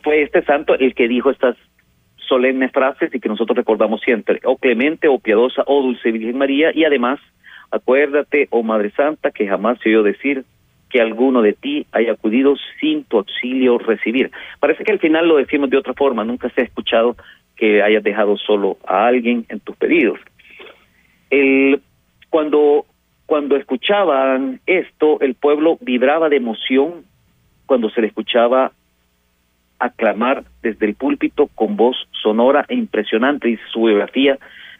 fue 0.03 0.23
este 0.23 0.43
santo 0.43 0.73
el 0.75 0.95
que 0.95 1.07
dijo 1.07 1.29
estas 1.29 1.55
solemnes 2.27 2.71
frases 2.71 3.13
y 3.13 3.19
que 3.19 3.29
nosotros 3.29 3.57
recordamos 3.57 4.01
siempre, 4.01 4.39
oh 4.43 4.57
clemente, 4.57 5.07
oh 5.07 5.19
piadosa, 5.19 5.63
oh 5.65 5.81
dulce 5.81 6.11
Virgen 6.11 6.37
María, 6.37 6.71
y 6.73 6.85
además, 6.85 7.19
acuérdate, 7.71 8.47
oh 8.51 8.63
Madre 8.63 8.91
Santa, 8.91 9.31
que 9.31 9.47
jamás 9.47 9.79
se 9.79 9.89
oyó 9.89 10.03
decir 10.03 10.45
que 10.89 11.01
alguno 11.01 11.41
de 11.41 11.53
ti 11.53 11.85
haya 11.91 12.13
acudido 12.13 12.55
sin 12.79 13.03
tu 13.03 13.17
auxilio 13.17 13.77
recibir. 13.77 14.31
Parece 14.59 14.83
que 14.83 14.91
al 14.91 14.99
final 14.99 15.27
lo 15.27 15.37
decimos 15.37 15.69
de 15.69 15.77
otra 15.77 15.93
forma, 15.93 16.23
nunca 16.23 16.49
se 16.49 16.61
ha 16.61 16.63
escuchado 16.63 17.17
que 17.55 17.81
hayas 17.81 18.03
dejado 18.03 18.37
solo 18.37 18.77
a 18.85 19.07
alguien 19.07 19.45
en 19.49 19.59
tus 19.59 19.75
pedidos. 19.75 20.19
El, 21.29 21.81
cuando, 22.29 22.85
cuando 23.25 23.57
escuchaban 23.57 24.61
esto, 24.65 25.19
el 25.21 25.35
pueblo 25.35 25.77
vibraba 25.81 26.29
de 26.29 26.37
emoción 26.37 27.05
cuando 27.65 27.89
se 27.89 28.01
le 28.01 28.07
escuchaba 28.07 28.71
aclamar 29.79 30.43
desde 30.61 30.85
el 30.85 30.95
púlpito 30.95 31.47
con 31.53 31.75
voz 31.75 32.06
sonora 32.21 32.65
e 32.67 32.75
impresionante, 32.75 33.49
y 33.49 33.57
su 33.71 33.83
biografía 33.83 34.37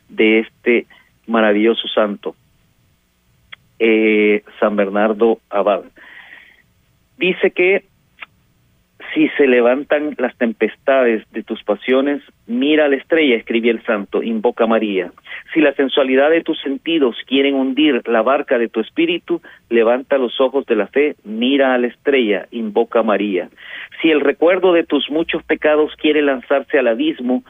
de 0.10 0.40
este 0.40 0.88
maravilloso 1.28 1.88
santo, 1.88 2.36
eh, 3.80 4.44
San 4.60 4.76
Bernardo 4.76 5.40
Abad. 5.50 5.84
Dice 7.18 7.52
que 7.52 7.86
si 9.18 9.30
se 9.30 9.48
levantan 9.48 10.14
las 10.20 10.38
tempestades 10.38 11.24
de 11.32 11.42
tus 11.42 11.64
pasiones, 11.64 12.22
mira 12.46 12.88
la 12.88 12.98
estrella, 12.98 13.36
escribía 13.36 13.72
el 13.72 13.84
santo, 13.84 14.22
invoca 14.22 14.66
a 14.66 14.68
María. 14.68 15.12
Si 15.56 15.60
la 15.60 15.74
sensualidad 15.74 16.30
de 16.30 16.44
tus 16.44 16.62
sentidos 16.62 17.16
quieren 17.26 17.56
hundir 17.56 18.08
la 18.08 18.22
barca 18.22 18.60
de 18.60 18.70
tu 18.70 18.80
espíritu, 18.80 19.42
levanta 19.72 20.20
los 20.20 20.40
ojos 20.40 20.68
de 20.68 20.76
la 20.76 20.86
fe, 20.86 21.16
mira 21.24 21.74
a 21.74 21.80
la 21.80 21.88
estrella, 21.88 22.46
invoca 22.52 23.00
a 23.00 23.04
María. 23.04 23.50
Si 24.04 24.12
el 24.12 24.22
recuerdo 24.22 24.72
de 24.72 24.84
tus 24.84 25.10
muchos 25.10 25.42
pecados 25.42 25.96
quiere 25.96 26.22
lanzarse 26.22 26.78
al 26.78 26.88
abismo 26.88 27.44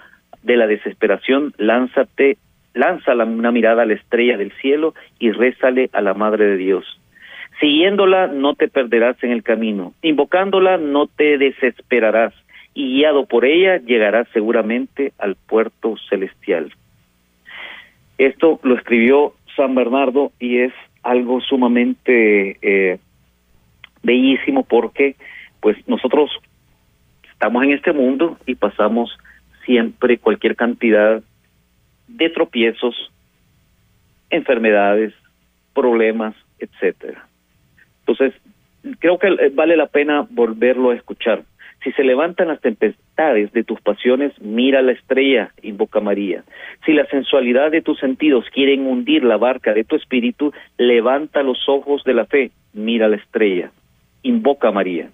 de 0.44 0.56
la 0.56 0.68
desesperación, 0.68 1.54
lánzate, 1.58 2.38
lanza 2.76 3.14
una 3.14 3.52
mirada 3.52 3.82
a 3.82 3.86
la 3.86 3.96
estrella 3.96 4.38
del 4.38 4.54
cielo 4.62 4.94
y 5.20 5.32
rézale 5.32 5.90
a 5.92 6.00
la 6.00 6.14
Madre 6.14 6.46
de 6.46 6.56
Dios. 6.56 6.98
Siguiéndola 7.60 8.28
no 8.28 8.54
te 8.54 8.68
perderás 8.68 9.22
en 9.24 9.32
el 9.32 9.44
camino, 9.44 9.94
invocándola 10.02 10.78
no 10.78 11.08
te 11.08 11.38
desesperarás 11.38 12.34
y 12.74 12.98
guiado 12.98 13.26
por 13.26 13.46
ella 13.46 13.78
llegarás 13.78 14.28
seguramente 14.34 15.14
al 15.18 15.36
puerto 15.36 15.96
celestial. 16.10 16.72
Esto 18.20 18.60
lo 18.62 18.76
escribió 18.76 19.34
San 19.56 19.74
Bernardo 19.74 20.32
y 20.40 20.60
es 20.60 20.74
algo 21.02 21.42
sumamente 21.42 22.58
eh, 22.62 23.00
bellísimo 24.04 24.64
porque 24.64 25.16
pues 25.60 25.78
nosotros 25.88 26.30
estamos 27.32 27.64
en 27.64 27.72
este 27.72 27.94
mundo 27.94 28.38
y 28.46 28.56
pasamos 28.56 29.18
siempre 29.66 30.18
cualquier 30.20 30.56
cantidad 30.56 31.24
de 32.08 32.30
tropiezos, 32.30 32.96
enfermedades, 34.30 35.14
problemas, 35.74 36.36
etcétera. 36.60 37.27
Entonces, 38.08 38.40
creo 39.00 39.20
que 39.20 39.28
eh, 39.28 39.52
vale 39.54 39.76
la 39.76 39.88
pena 39.88 40.26
volverlo 40.30 40.92
a 40.92 40.96
escuchar. 40.96 41.44
Si 41.84 41.92
se 41.92 42.04
levantan 42.04 42.48
las 42.48 42.62
tempestades 42.62 43.52
de 43.52 43.64
tus 43.64 43.80
pasiones, 43.82 44.34
mira 44.42 44.82
la 44.82 44.94
estrella, 44.94 45.52
invoca 45.62 46.00
María. 46.00 46.44
Si 46.86 46.94
la 46.94 47.06
sensualidad 47.06 47.72
de 47.72 47.82
tus 47.82 48.00
sentidos 48.00 48.46
quieren 48.52 48.88
hundir 48.88 49.24
la 49.24 49.38
barca 49.38 49.74
de 49.74 49.84
tu 49.84 49.96
espíritu, 49.96 50.54
levanta 50.78 51.44
los 51.44 51.70
ojos 51.70 52.04
de 52.04 52.14
la 52.14 52.26
fe, 52.26 52.52
mira 52.74 53.08
la 53.08 53.18
estrella, 53.18 53.72
invoca 54.24 54.72
María. 54.72 55.10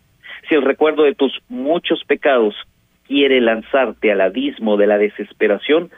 Si 0.48 0.56
el 0.56 0.62
recuerdo 0.62 1.04
de 1.04 1.16
tus 1.16 1.38
muchos 1.50 2.04
pecados 2.06 2.56
quiere 3.08 3.42
lanzarte 3.42 4.12
al 4.12 4.22
abismo 4.22 4.78
de 4.78 4.88
la 4.88 4.98
desesperación, 4.98 5.92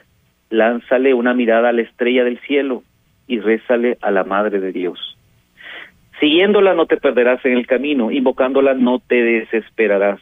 lánzale 0.50 1.14
una 1.14 1.34
mirada 1.34 1.70
a 1.70 1.74
la 1.74 1.82
estrella 1.82 2.24
del 2.24 2.40
cielo 2.40 2.84
y 3.28 3.40
rézale 3.40 3.98
a 4.02 4.12
la 4.12 4.24
Madre 4.24 4.60
de 4.60 4.72
Dios. 4.72 5.15
Siguiéndola 6.20 6.74
no 6.74 6.86
te 6.86 6.98
perderás 6.98 7.44
en 7.46 7.54
el 7.54 7.68
camino, 7.68 8.12
invocándola 8.12 8.74
no 8.74 9.00
te 9.00 9.22
desesperarás, 9.22 10.20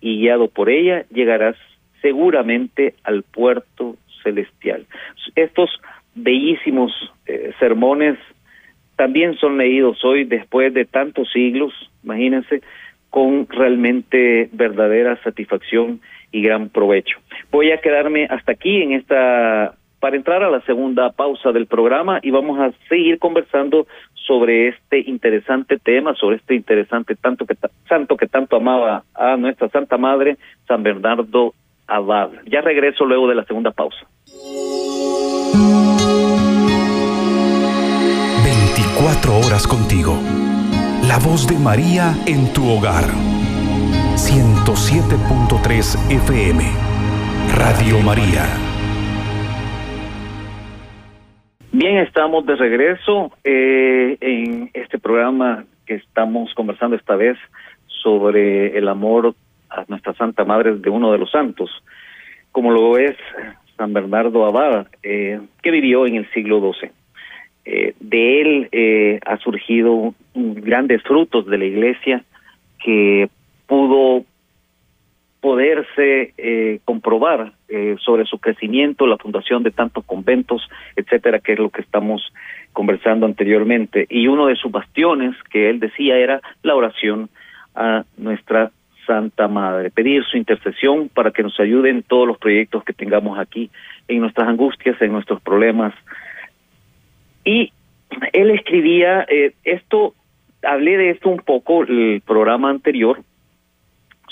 y 0.00 0.20
guiado 0.20 0.48
por 0.48 0.70
ella 0.70 1.04
llegarás 1.12 1.56
seguramente 2.02 2.94
al 3.04 3.22
puerto 3.22 3.96
celestial. 4.22 4.86
Estos 5.34 5.70
bellísimos 6.14 6.92
eh, 7.26 7.52
sermones 7.58 8.18
también 8.96 9.34
son 9.36 9.56
leídos 9.56 10.04
hoy 10.04 10.24
después 10.24 10.74
de 10.74 10.84
tantos 10.84 11.30
siglos, 11.32 11.72
imagínense, 12.04 12.60
con 13.08 13.48
realmente 13.48 14.48
verdadera 14.52 15.16
satisfacción 15.22 16.00
y 16.32 16.42
gran 16.42 16.68
provecho. 16.68 17.18
Voy 17.50 17.72
a 17.72 17.80
quedarme 17.80 18.26
hasta 18.30 18.52
aquí 18.52 18.82
en 18.82 18.92
esta 18.92 19.74
para 20.00 20.16
entrar 20.16 20.42
a 20.42 20.50
la 20.50 20.62
segunda 20.62 21.12
pausa 21.12 21.52
del 21.52 21.66
programa 21.66 22.18
y 22.22 22.30
vamos 22.30 22.58
a 22.58 22.72
seguir 22.88 23.18
conversando 23.18 23.86
sobre 24.14 24.68
este 24.68 24.98
interesante 25.00 25.78
tema, 25.78 26.14
sobre 26.14 26.36
este 26.36 26.54
interesante 26.54 27.14
tanto 27.16 27.44
santo 27.88 28.16
que 28.16 28.26
tanto 28.26 28.56
amaba 28.56 29.04
a 29.14 29.36
nuestra 29.36 29.68
Santa 29.68 29.98
Madre, 29.98 30.38
San 30.66 30.82
Bernardo 30.82 31.54
Abad. 31.86 32.30
Ya 32.46 32.62
regreso 32.62 33.04
luego 33.04 33.28
de 33.28 33.34
la 33.34 33.44
segunda 33.44 33.70
pausa. 33.72 34.06
24 38.44 39.38
horas 39.46 39.66
contigo. 39.66 40.18
La 41.08 41.18
voz 41.18 41.46
de 41.46 41.58
María 41.58 42.14
en 42.26 42.52
tu 42.52 42.68
hogar. 42.70 43.04
107.3 44.14 46.10
FM. 46.10 46.64
Radio 47.56 48.00
María. 48.00 48.69
Bien, 51.72 51.98
estamos 51.98 52.44
de 52.46 52.56
regreso 52.56 53.30
eh, 53.44 54.16
en 54.20 54.70
este 54.74 54.98
programa 54.98 55.64
que 55.86 55.94
estamos 55.94 56.52
conversando 56.54 56.96
esta 56.96 57.14
vez 57.14 57.38
sobre 57.86 58.76
el 58.76 58.88
amor 58.88 59.36
a 59.70 59.84
nuestra 59.86 60.12
Santa 60.14 60.44
Madre 60.44 60.74
de 60.74 60.90
uno 60.90 61.12
de 61.12 61.18
los 61.18 61.30
santos, 61.30 61.70
como 62.50 62.72
lo 62.72 62.98
es 62.98 63.16
San 63.76 63.92
Bernardo 63.92 64.46
Abad, 64.46 64.88
eh, 65.04 65.40
que 65.62 65.70
vivió 65.70 66.08
en 66.08 66.16
el 66.16 66.30
siglo 66.32 66.60
XII. 66.72 66.90
Eh, 67.64 67.94
de 68.00 68.40
él 68.40 69.20
ha 69.24 69.36
surgido 69.36 70.12
grandes 70.34 71.04
frutos 71.04 71.46
de 71.46 71.58
la 71.58 71.66
Iglesia 71.66 72.24
que 72.82 73.28
pudo 73.68 74.24
poderse 75.40 76.34
eh, 76.36 76.80
comprobar 76.84 77.52
eh, 77.68 77.96
sobre 78.00 78.24
su 78.26 78.38
crecimiento, 78.38 79.06
la 79.06 79.16
fundación 79.16 79.62
de 79.62 79.70
tantos 79.70 80.04
conventos, 80.04 80.68
etcétera, 80.96 81.40
que 81.40 81.54
es 81.54 81.58
lo 81.58 81.70
que 81.70 81.80
estamos 81.80 82.32
conversando 82.72 83.26
anteriormente. 83.26 84.06
Y 84.10 84.28
uno 84.28 84.46
de 84.46 84.56
sus 84.56 84.70
bastiones 84.70 85.34
que 85.50 85.70
él 85.70 85.80
decía 85.80 86.16
era 86.18 86.40
la 86.62 86.74
oración 86.74 87.30
a 87.74 88.04
nuestra 88.18 88.70
Santa 89.06 89.48
Madre, 89.48 89.90
pedir 89.90 90.24
su 90.24 90.36
intercesión 90.36 91.08
para 91.08 91.30
que 91.30 91.42
nos 91.42 91.58
ayude 91.58 91.90
en 91.90 92.02
todos 92.02 92.28
los 92.28 92.38
proyectos 92.38 92.84
que 92.84 92.92
tengamos 92.92 93.38
aquí, 93.38 93.70
en 94.08 94.20
nuestras 94.20 94.46
angustias, 94.46 95.00
en 95.00 95.12
nuestros 95.12 95.40
problemas. 95.40 95.94
Y 97.44 97.72
él 98.32 98.50
escribía 98.50 99.26
eh, 99.28 99.54
esto, 99.64 100.14
hablé 100.62 100.96
de 100.98 101.10
esto 101.10 101.28
un 101.28 101.38
poco 101.38 101.82
el 101.82 102.22
programa 102.24 102.70
anterior, 102.70 103.20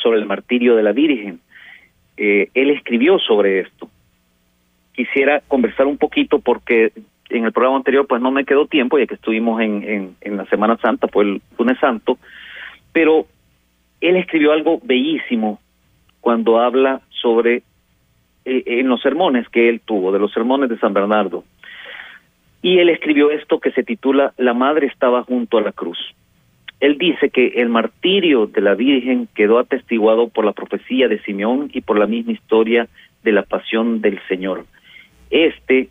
sobre 0.02 0.18
el 0.18 0.26
martirio 0.26 0.76
de 0.76 0.82
la 0.82 0.92
Virgen. 0.92 1.40
Eh, 2.16 2.50
él 2.54 2.70
escribió 2.70 3.18
sobre 3.18 3.60
esto. 3.60 3.88
Quisiera 4.92 5.40
conversar 5.46 5.86
un 5.86 5.98
poquito 5.98 6.40
porque 6.40 6.92
en 7.30 7.44
el 7.44 7.52
programa 7.52 7.76
anterior 7.76 8.06
pues 8.06 8.20
no 8.20 8.30
me 8.30 8.44
quedó 8.44 8.66
tiempo 8.66 8.98
ya 8.98 9.06
que 9.06 9.14
estuvimos 9.14 9.60
en, 9.60 10.16
en, 10.20 10.36
la 10.36 10.46
Semana 10.46 10.76
Santa, 10.78 11.08
fue 11.08 11.24
el 11.24 11.42
lunes 11.58 11.78
santo, 11.78 12.18
pero 12.92 13.26
él 14.00 14.16
escribió 14.16 14.52
algo 14.52 14.80
bellísimo 14.82 15.60
cuando 16.20 16.58
habla 16.58 17.02
sobre 17.10 17.62
eh, 18.44 18.62
en 18.66 18.88
los 18.88 19.00
sermones 19.02 19.48
que 19.48 19.68
él 19.68 19.80
tuvo, 19.84 20.10
de 20.10 20.18
los 20.18 20.32
sermones 20.32 20.70
de 20.70 20.78
San 20.78 20.94
Bernardo. 20.94 21.44
Y 22.62 22.78
él 22.78 22.88
escribió 22.88 23.30
esto 23.30 23.60
que 23.60 23.70
se 23.70 23.84
titula 23.84 24.32
La 24.36 24.54
Madre 24.54 24.86
estaba 24.86 25.22
junto 25.22 25.58
a 25.58 25.62
la 25.62 25.72
cruz 25.72 25.98
él 26.80 26.96
dice 26.96 27.30
que 27.30 27.48
el 27.56 27.68
martirio 27.68 28.46
de 28.46 28.60
la 28.60 28.74
Virgen 28.74 29.28
quedó 29.34 29.58
atestiguado 29.58 30.28
por 30.28 30.44
la 30.44 30.52
profecía 30.52 31.08
de 31.08 31.20
Simeón 31.22 31.70
y 31.72 31.80
por 31.80 31.98
la 31.98 32.06
misma 32.06 32.32
historia 32.32 32.88
de 33.24 33.32
la 33.32 33.42
pasión 33.42 34.00
del 34.00 34.20
Señor. 34.28 34.64
Este, 35.30 35.88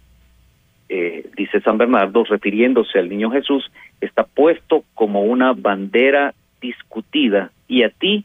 eh, 0.88 1.30
dice 1.36 1.60
San 1.60 1.78
Bernardo, 1.78 2.24
refiriéndose 2.24 3.00
al 3.00 3.10
niño 3.10 3.30
Jesús, 3.32 3.70
está 4.00 4.24
puesto 4.24 4.86
como 4.94 5.24
una 5.24 5.52
bandera 5.52 6.34
discutida 6.62 7.52
y 7.68 7.84
a 7.84 7.90
ti, 7.90 8.24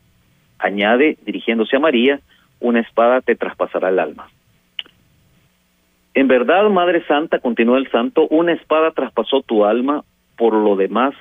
añade, 0.59 1.18
dirigiéndose 1.27 1.77
a 1.77 1.81
María, 1.81 2.20
una 2.61 2.81
espada 2.81 3.20
te 3.22 3.35
traspasará 3.35 3.88
el 3.88 3.98
alma. 3.98 4.29
En 6.14 6.29
verdad, 6.29 6.68
Madre 6.70 7.05
Santa, 7.07 7.40
continúa 7.40 7.79
el 7.79 7.90
santo, 7.90 8.29
una 8.29 8.53
espada 8.53 8.92
traspasó 8.92 9.42
tu 9.42 9.64
alma, 9.64 10.05
por 10.37 10.55
lo 10.55 10.77
demás 10.77 11.14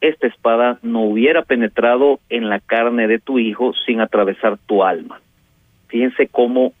esta 0.00 0.26
espada 0.26 0.78
no 0.82 1.02
hubiera 1.02 1.42
penetrado 1.42 2.20
en 2.28 2.48
la 2.48 2.60
carne 2.60 3.08
de 3.08 3.18
tu 3.18 3.38
hijo 3.38 3.72
sin 3.86 4.00
atravesar 4.00 4.58
tu 4.66 4.84
alma. 4.84 5.20
Fíjense 5.88 6.28
cómo 6.28 6.72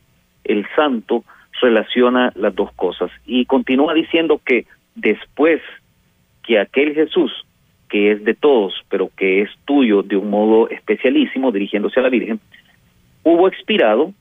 el 0.44 0.66
santo 0.76 1.24
relaciona 1.60 2.32
las 2.36 2.54
dos 2.54 2.72
cosas 2.74 3.10
y 3.26 3.44
continúa 3.46 3.94
diciendo 3.94 4.40
que 4.44 4.66
después 4.94 5.60
que 6.42 6.58
aquel 6.58 6.94
Jesús 6.94 7.32
que 7.88 8.12
es 8.12 8.24
de 8.24 8.34
todos, 8.34 8.74
pero 8.88 9.10
que 9.16 9.42
es 9.42 9.50
tuyo 9.64 10.02
de 10.02 10.16
un 10.16 10.30
modo 10.30 10.68
especialísimo, 10.68 11.52
dirigiéndose 11.52 11.98
a 11.98 12.02
la 12.02 12.10
Virgen, 12.10 12.40
hubo 13.22 13.48
expirado, 13.48 14.12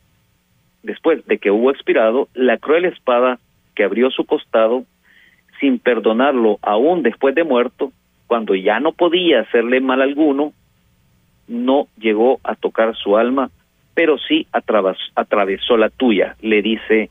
después 0.83 1.25
de 1.25 1.37
que 1.37 1.51
hubo 1.51 1.69
expirado, 1.71 2.29
la 2.33 2.57
cruel 2.57 2.85
espada 2.85 3.39
que 3.75 3.83
abrió 3.83 4.09
su 4.09 4.25
costado, 4.25 4.85
sin 5.59 5.79
perdonarlo 5.79 6.59
aún 6.61 7.03
después 7.03 7.35
de 7.35 7.43
muerto, 7.43 7.91
cuando 8.27 8.55
ya 8.55 8.79
no 8.79 8.91
podía 8.91 9.41
hacerle 9.41 9.81
mal 9.81 10.01
alguno, 10.01 10.53
no 11.47 11.87
llegó 11.97 12.39
a 12.43 12.55
tocar 12.55 12.95
su 12.95 13.17
alma, 13.17 13.49
pero 13.93 14.17
sí 14.17 14.47
atravesó 14.51 15.77
la 15.77 15.89
tuya, 15.89 16.35
le 16.41 16.61
dice 16.61 17.09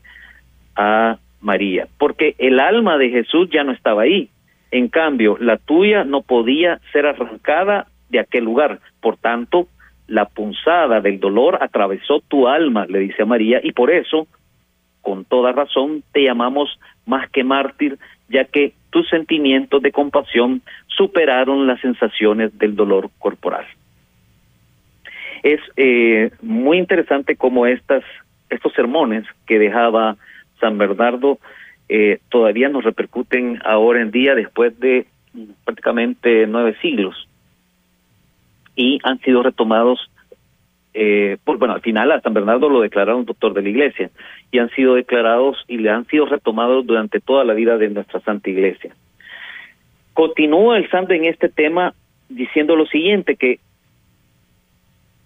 a 0.75 1.17
María, 1.41 1.87
porque 1.97 2.35
el 2.37 2.59
alma 2.59 2.97
de 2.97 3.09
Jesús 3.09 3.49
ya 3.51 3.63
no 3.63 3.71
estaba 3.71 4.03
ahí, 4.03 4.29
en 4.71 4.89
cambio, 4.89 5.37
la 5.39 5.57
tuya 5.57 6.03
no 6.03 6.21
podía 6.21 6.79
ser 6.91 7.05
arrancada 7.05 7.87
de 8.09 8.19
aquel 8.19 8.43
lugar. 8.43 8.79
Por 8.99 9.17
tanto, 9.17 9.67
la 10.07 10.25
punzada 10.25 10.99
del 11.01 11.19
dolor 11.19 11.59
atravesó 11.61 12.21
tu 12.27 12.47
alma, 12.47 12.85
le 12.87 12.99
dice 12.99 13.23
a 13.23 13.25
María, 13.25 13.59
y 13.63 13.71
por 13.71 13.91
eso, 13.91 14.27
con 15.01 15.25
toda 15.25 15.51
razón, 15.51 16.03
te 16.11 16.23
llamamos 16.23 16.79
más 17.05 17.29
que 17.29 17.43
mártir, 17.43 17.97
ya 18.29 18.45
que 18.45 18.73
tus 18.89 19.07
sentimientos 19.09 19.81
de 19.81 19.91
compasión 19.91 20.61
superaron 20.87 21.67
las 21.67 21.79
sensaciones 21.81 22.57
del 22.57 22.75
dolor 22.75 23.09
corporal. 23.19 23.65
Es 25.43 25.61
eh, 25.75 26.31
muy 26.41 26.77
interesante 26.77 27.35
cómo 27.35 27.67
estas, 27.67 28.03
estos 28.49 28.73
sermones 28.73 29.25
que 29.45 29.59
dejaba 29.59 30.17
San 30.59 30.77
Bernardo 30.77 31.39
eh, 31.89 32.19
todavía 32.29 32.69
nos 32.69 32.83
repercuten 32.83 33.59
ahora 33.63 34.01
en 34.01 34.11
día 34.11 34.35
después 34.35 34.77
de 34.79 35.05
prácticamente 35.63 36.47
nueve 36.47 36.75
siglos 36.81 37.27
y 38.75 38.99
han 39.03 39.19
sido 39.19 39.43
retomados 39.43 40.09
eh, 40.99 41.37
por, 41.43 41.59
bueno, 41.59 41.75
al 41.75 41.81
final 41.81 42.11
a 42.11 42.21
San 42.21 42.33
Bernardo 42.33 42.69
lo 42.69 42.81
declararon 42.81 43.25
doctor 43.25 43.53
de 43.53 43.61
la 43.61 43.69
iglesia 43.69 44.09
y 44.51 44.57
han 44.57 44.71
sido 44.71 44.95
declarados 44.95 45.63
y 45.67 45.77
le 45.77 45.91
han 45.91 46.07
sido 46.07 46.25
retomados 46.25 46.87
durante 46.87 47.19
toda 47.19 47.43
la 47.43 47.53
vida 47.53 47.77
de 47.77 47.89
nuestra 47.89 48.19
Santa 48.21 48.49
Iglesia. 48.49 48.95
Continúa 50.13 50.77
el 50.77 50.89
santo 50.89 51.13
en 51.13 51.25
este 51.25 51.49
tema 51.49 51.93
diciendo 52.29 52.75
lo 52.75 52.87
siguiente, 52.87 53.35
que 53.35 53.59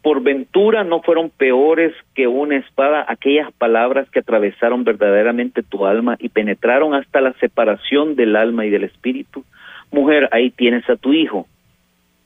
por 0.02 0.22
ventura 0.22 0.84
no 0.84 1.02
fueron 1.02 1.30
peores 1.30 1.94
que 2.16 2.28
una 2.28 2.58
espada 2.58 3.06
aquellas 3.08 3.50
palabras 3.54 4.10
que 4.10 4.20
atravesaron 4.20 4.84
verdaderamente 4.84 5.64
tu 5.64 5.86
alma 5.86 6.18
y 6.20 6.28
penetraron 6.28 6.96
hasta 6.96 7.22
la 7.22 7.32
separación 7.34 8.18
del 8.18 8.36
alma 8.36 8.66
y 8.66 8.72
del 8.72 8.84
espíritu. 8.84 9.46
Mujer, 9.90 10.28
ahí 10.34 10.52
tienes 10.52 10.90
a 10.90 10.98
tu 10.98 11.14
hijo. 11.14 11.48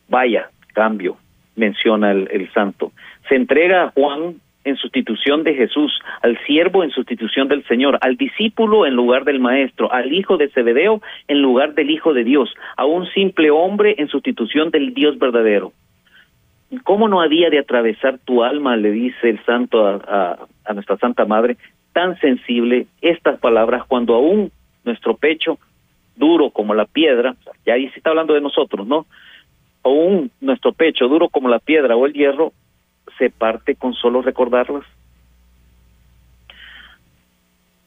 Vaya, 0.09 0.49
cambio, 0.73 1.17
menciona 1.55 2.11
el, 2.11 2.27
el 2.31 2.51
santo. 2.53 2.91
Se 3.29 3.35
entrega 3.35 3.83
a 3.83 3.91
Juan 3.91 4.35
en 4.65 4.75
sustitución 4.77 5.43
de 5.43 5.53
Jesús, 5.53 5.93
al 6.21 6.37
siervo 6.45 6.83
en 6.83 6.89
sustitución 6.89 7.47
del 7.47 7.63
Señor, 7.67 7.99
al 8.01 8.17
discípulo 8.17 8.85
en 8.85 8.95
lugar 8.95 9.23
del 9.23 9.39
maestro, 9.39 9.93
al 9.93 10.11
hijo 10.11 10.37
de 10.37 10.49
Zebedeo 10.49 11.01
en 11.27 11.41
lugar 11.41 11.75
del 11.75 11.91
hijo 11.91 12.13
de 12.13 12.23
Dios, 12.23 12.53
a 12.75 12.85
un 12.85 13.05
simple 13.11 13.51
hombre 13.51 13.95
en 13.99 14.09
sustitución 14.09 14.71
del 14.71 14.93
Dios 14.93 15.17
verdadero. 15.19 15.71
¿Cómo 16.83 17.07
no 17.07 17.21
había 17.21 17.51
de 17.51 17.59
atravesar 17.59 18.17
tu 18.25 18.43
alma, 18.43 18.75
le 18.75 18.91
dice 18.91 19.29
el 19.29 19.43
santo 19.45 19.85
a, 19.87 20.47
a, 20.65 20.73
nuestra 20.73 20.97
Santa 20.97 21.25
Madre, 21.25 21.57
tan 21.93 22.19
sensible 22.19 22.87
estas 23.01 23.39
palabras 23.39 23.83
cuando 23.87 24.15
aún 24.15 24.51
nuestro 24.83 25.15
pecho, 25.15 25.59
duro 26.15 26.49
como 26.49 26.73
la 26.73 26.85
piedra, 26.85 27.35
ya 27.65 27.75
ahí 27.75 27.87
se 27.89 27.97
está 27.97 28.09
hablando 28.09 28.33
de 28.33 28.41
nosotros, 28.41 28.87
¿no? 28.87 29.05
Aún 29.85 30.31
nuestro 30.41 30.73
pecho, 30.73 31.07
duro 31.07 31.29
como 31.29 31.47
la 31.47 31.59
piedra 31.59 31.95
o 31.95 32.07
el 32.07 32.13
hierro, 32.13 32.53
se 33.19 33.29
parte 33.29 33.75
con 33.75 33.93
solo 33.93 34.23
recordarlas. 34.23 34.83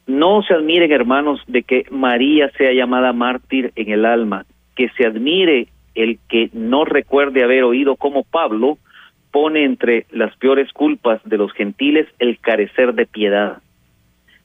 No 0.07 0.41
se 0.41 0.53
admiren, 0.53 0.93
hermanos, 0.93 1.41
de 1.45 1.63
que 1.63 1.85
María 1.91 2.49
sea 2.57 2.71
llamada 2.71 3.11
mártir 3.11 3.73
en 3.75 3.91
el 3.91 4.05
alma, 4.05 4.45
que 4.75 4.89
se 4.97 5.05
admire 5.05 5.67
el 5.93 6.19
que 6.29 6.49
no 6.53 6.85
recuerde 6.85 7.43
haber 7.43 7.63
oído 7.65 7.97
cómo 7.97 8.23
Pablo 8.23 8.77
pone 9.31 9.65
entre 9.65 10.05
las 10.09 10.35
peores 10.37 10.71
culpas 10.71 11.21
de 11.25 11.37
los 11.37 11.51
gentiles 11.51 12.07
el 12.17 12.39
carecer 12.39 12.93
de 12.93 13.07
piedad. 13.07 13.57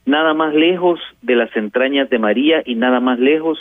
Nada 0.05 0.33
más 0.33 0.53
lejos 0.53 0.99
de 1.21 1.37
las 1.37 1.55
entrañas 1.55 2.09
de 2.09 2.19
María 2.19 2.61
y 2.65 2.75
nada 2.75 2.99
más 2.99 3.17
lejos 3.17 3.57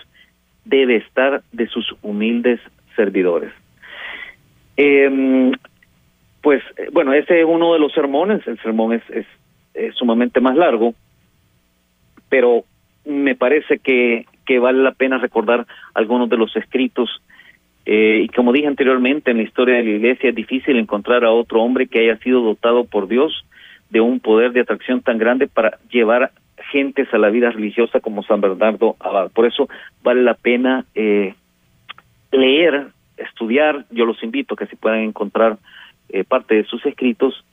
debe 0.64 0.96
estar 0.96 1.42
de 1.52 1.68
sus 1.68 1.94
humildes 2.02 2.60
servidores. 2.96 3.52
Em, 4.76 5.52
pues 6.42 6.62
bueno, 6.92 7.12
ese 7.12 7.40
es 7.40 7.46
uno 7.46 7.72
de 7.72 7.78
los 7.78 7.92
sermones, 7.92 8.46
el 8.46 8.60
sermón 8.60 8.92
es, 8.94 9.02
es, 9.10 9.26
sumamente 9.94 10.40
más 10.40 10.56
largo, 10.56 10.94
pero 12.28 12.64
me 13.04 13.34
parece 13.34 13.78
que, 13.78 14.26
que 14.46 14.58
vale 14.58 14.82
la 14.82 14.92
pena 14.92 15.18
recordar 15.18 15.66
algunos 15.94 16.28
de 16.28 16.36
los 16.36 16.54
escritos 16.56 17.10
eh, 17.86 18.22
y 18.24 18.28
como 18.28 18.52
dije 18.52 18.66
anteriormente, 18.66 19.30
en 19.30 19.38
la 19.38 19.42
historia 19.42 19.76
de 19.76 19.84
la 19.84 19.90
iglesia 19.90 20.30
es 20.30 20.34
difícil 20.34 20.78
encontrar 20.78 21.24
a 21.24 21.32
otro 21.32 21.62
hombre 21.62 21.86
que 21.86 22.00
haya 22.00 22.16
sido 22.18 22.40
dotado 22.40 22.84
por 22.84 23.08
Dios 23.08 23.44
de 23.90 24.00
un 24.00 24.20
poder 24.20 24.52
de 24.52 24.60
atracción 24.60 25.02
tan 25.02 25.18
grande 25.18 25.46
para 25.46 25.78
llevar 25.90 26.32
gentes 26.72 27.12
a 27.12 27.18
la 27.18 27.28
vida 27.28 27.50
religiosa 27.50 28.00
como 28.00 28.22
San 28.22 28.40
Bernardo 28.40 28.96
Abad. 29.00 29.30
Por 29.32 29.46
eso 29.46 29.68
vale 30.02 30.22
la 30.22 30.34
pena 30.34 30.86
eh, 30.94 31.34
leer, 32.32 32.86
estudiar. 33.16 33.86
Yo 33.90 34.04
los 34.04 34.22
invito 34.22 34.54
a 34.54 34.56
que 34.56 34.66
si 34.66 34.76
puedan 34.76 35.00
encontrar 35.00 35.58
eh, 36.08 36.24
parte 36.24 36.54
de 36.54 36.64
sus 36.64 36.84
escritos, 36.86 37.44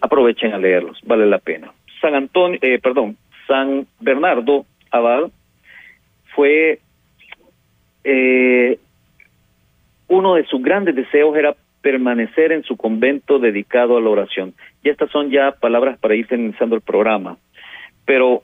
aprovechen 0.00 0.52
a 0.52 0.58
leerlos. 0.58 0.98
Vale 1.04 1.26
la 1.26 1.38
pena. 1.38 1.72
San 2.00 2.14
Antonio, 2.16 2.58
perdón, 2.82 3.16
San 3.46 3.86
Bernardo 4.00 4.66
Abad 4.90 5.30
fue 6.34 6.80
eh, 8.04 8.78
uno 10.08 10.34
de 10.34 10.44
sus 10.46 10.62
grandes 10.62 10.94
deseos 10.94 11.36
era 11.36 11.54
permanecer 11.82 12.52
en 12.52 12.62
su 12.62 12.76
convento 12.76 13.38
dedicado 13.38 13.96
a 13.96 14.00
la 14.00 14.10
oración. 14.10 14.54
Y 14.82 14.88
estas 14.88 15.10
son 15.10 15.30
ya 15.30 15.52
palabras 15.52 15.98
para 15.98 16.14
ir 16.14 16.26
finalizando 16.26 16.76
el 16.76 16.82
programa. 16.82 17.38
Pero 18.04 18.42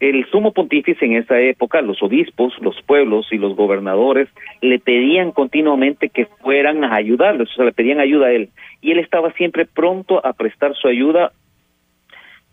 el 0.00 0.24
sumo 0.30 0.52
pontífice 0.52 1.04
en 1.04 1.12
esa 1.12 1.38
época, 1.38 1.82
los 1.82 2.02
obispos, 2.02 2.54
los 2.60 2.80
pueblos 2.82 3.28
y 3.30 3.36
los 3.36 3.54
gobernadores 3.54 4.28
le 4.62 4.78
pedían 4.78 5.30
continuamente 5.30 6.08
que 6.08 6.24
fueran 6.24 6.84
a 6.84 6.94
ayudarles, 6.94 7.50
o 7.50 7.54
sea, 7.54 7.66
le 7.66 7.72
pedían 7.72 8.00
ayuda 8.00 8.28
a 8.28 8.32
él. 8.32 8.48
Y 8.80 8.92
él 8.92 8.98
estaba 8.98 9.30
siempre 9.32 9.66
pronto 9.66 10.24
a 10.24 10.32
prestar 10.32 10.74
su 10.74 10.88
ayuda 10.88 11.32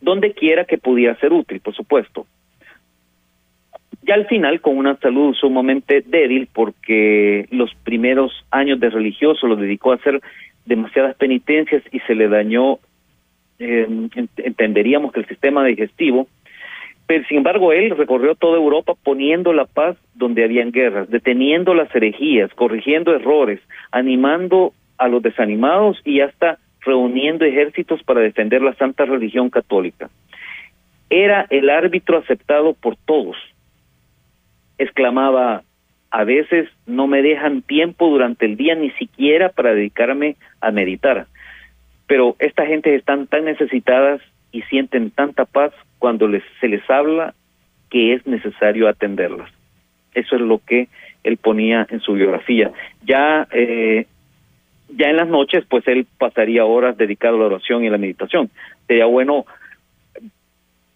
donde 0.01 0.33
quiera 0.33 0.65
que 0.65 0.77
pudiera 0.77 1.15
ser 1.15 1.31
útil, 1.31 1.61
por 1.61 1.73
supuesto. 1.73 2.27
Ya 4.03 4.15
al 4.15 4.27
final, 4.27 4.61
con 4.61 4.77
una 4.77 4.97
salud 4.97 5.33
sumamente 5.33 6.01
débil, 6.05 6.47
porque 6.53 7.47
los 7.51 7.73
primeros 7.75 8.45
años 8.51 8.79
de 8.79 8.89
religioso 8.89 9.47
los 9.47 9.59
dedicó 9.59 9.91
a 9.91 9.95
hacer 9.95 10.21
demasiadas 10.65 11.15
penitencias 11.15 11.81
y 11.91 11.99
se 12.01 12.13
le 12.13 12.27
dañó, 12.27 12.79
eh, 13.59 13.87
entenderíamos 14.37 15.13
que 15.13 15.21
el 15.21 15.27
sistema 15.27 15.63
digestivo, 15.63 16.27
pero 17.07 17.23
sin 17.27 17.37
embargo 17.37 17.71
él 17.71 17.91
recorrió 17.91 18.35
toda 18.35 18.57
Europa 18.57 18.93
poniendo 19.01 19.53
la 19.53 19.65
paz 19.65 19.97
donde 20.13 20.43
habían 20.43 20.71
guerras, 20.71 21.09
deteniendo 21.09 21.73
las 21.73 21.93
herejías, 21.95 22.53
corrigiendo 22.53 23.15
errores, 23.15 23.61
animando 23.91 24.73
a 24.97 25.07
los 25.07 25.23
desanimados 25.23 26.01
y 26.03 26.19
hasta 26.19 26.59
reuniendo 26.81 27.45
ejércitos 27.45 28.03
para 28.03 28.21
defender 28.21 28.61
la 28.61 28.73
santa 28.75 29.05
religión 29.05 29.49
católica. 29.49 30.09
Era 31.09 31.47
el 31.49 31.69
árbitro 31.69 32.17
aceptado 32.17 32.73
por 32.73 32.97
todos, 32.97 33.37
exclamaba, 34.77 35.63
a 36.11 36.23
veces 36.25 36.69
no 36.85 37.07
me 37.07 37.21
dejan 37.21 37.61
tiempo 37.61 38.09
durante 38.09 38.45
el 38.45 38.57
día 38.57 38.75
ni 38.75 38.91
siquiera 38.91 39.49
para 39.49 39.73
dedicarme 39.73 40.35
a 40.59 40.71
meditar. 40.71 41.27
Pero 42.05 42.35
esta 42.39 42.65
gente 42.65 42.95
están 42.95 43.27
tan 43.27 43.45
necesitadas 43.45 44.21
y 44.51 44.61
sienten 44.63 45.11
tanta 45.11 45.45
paz 45.45 45.73
cuando 45.99 46.27
les, 46.27 46.43
se 46.59 46.67
les 46.67 46.87
habla 46.89 47.33
que 47.89 48.13
es 48.13 48.25
necesario 48.27 48.87
atenderlas. 48.87 49.49
Eso 50.13 50.35
es 50.35 50.41
lo 50.41 50.59
que 50.59 50.87
él 51.23 51.37
ponía 51.37 51.85
en 51.89 51.99
su 51.99 52.13
biografía. 52.13 52.71
Ya, 53.05 53.47
eh, 53.51 54.07
ya 54.89 55.09
en 55.09 55.17
las 55.17 55.27
noches, 55.27 55.65
pues 55.69 55.87
él 55.87 56.07
pasaría 56.17 56.65
horas 56.65 56.97
dedicado 56.97 57.35
a 57.35 57.39
la 57.39 57.45
oración 57.45 57.83
y 57.83 57.87
a 57.87 57.91
la 57.91 57.97
meditación. 57.97 58.49
Sería 58.87 59.05
bueno 59.05 59.45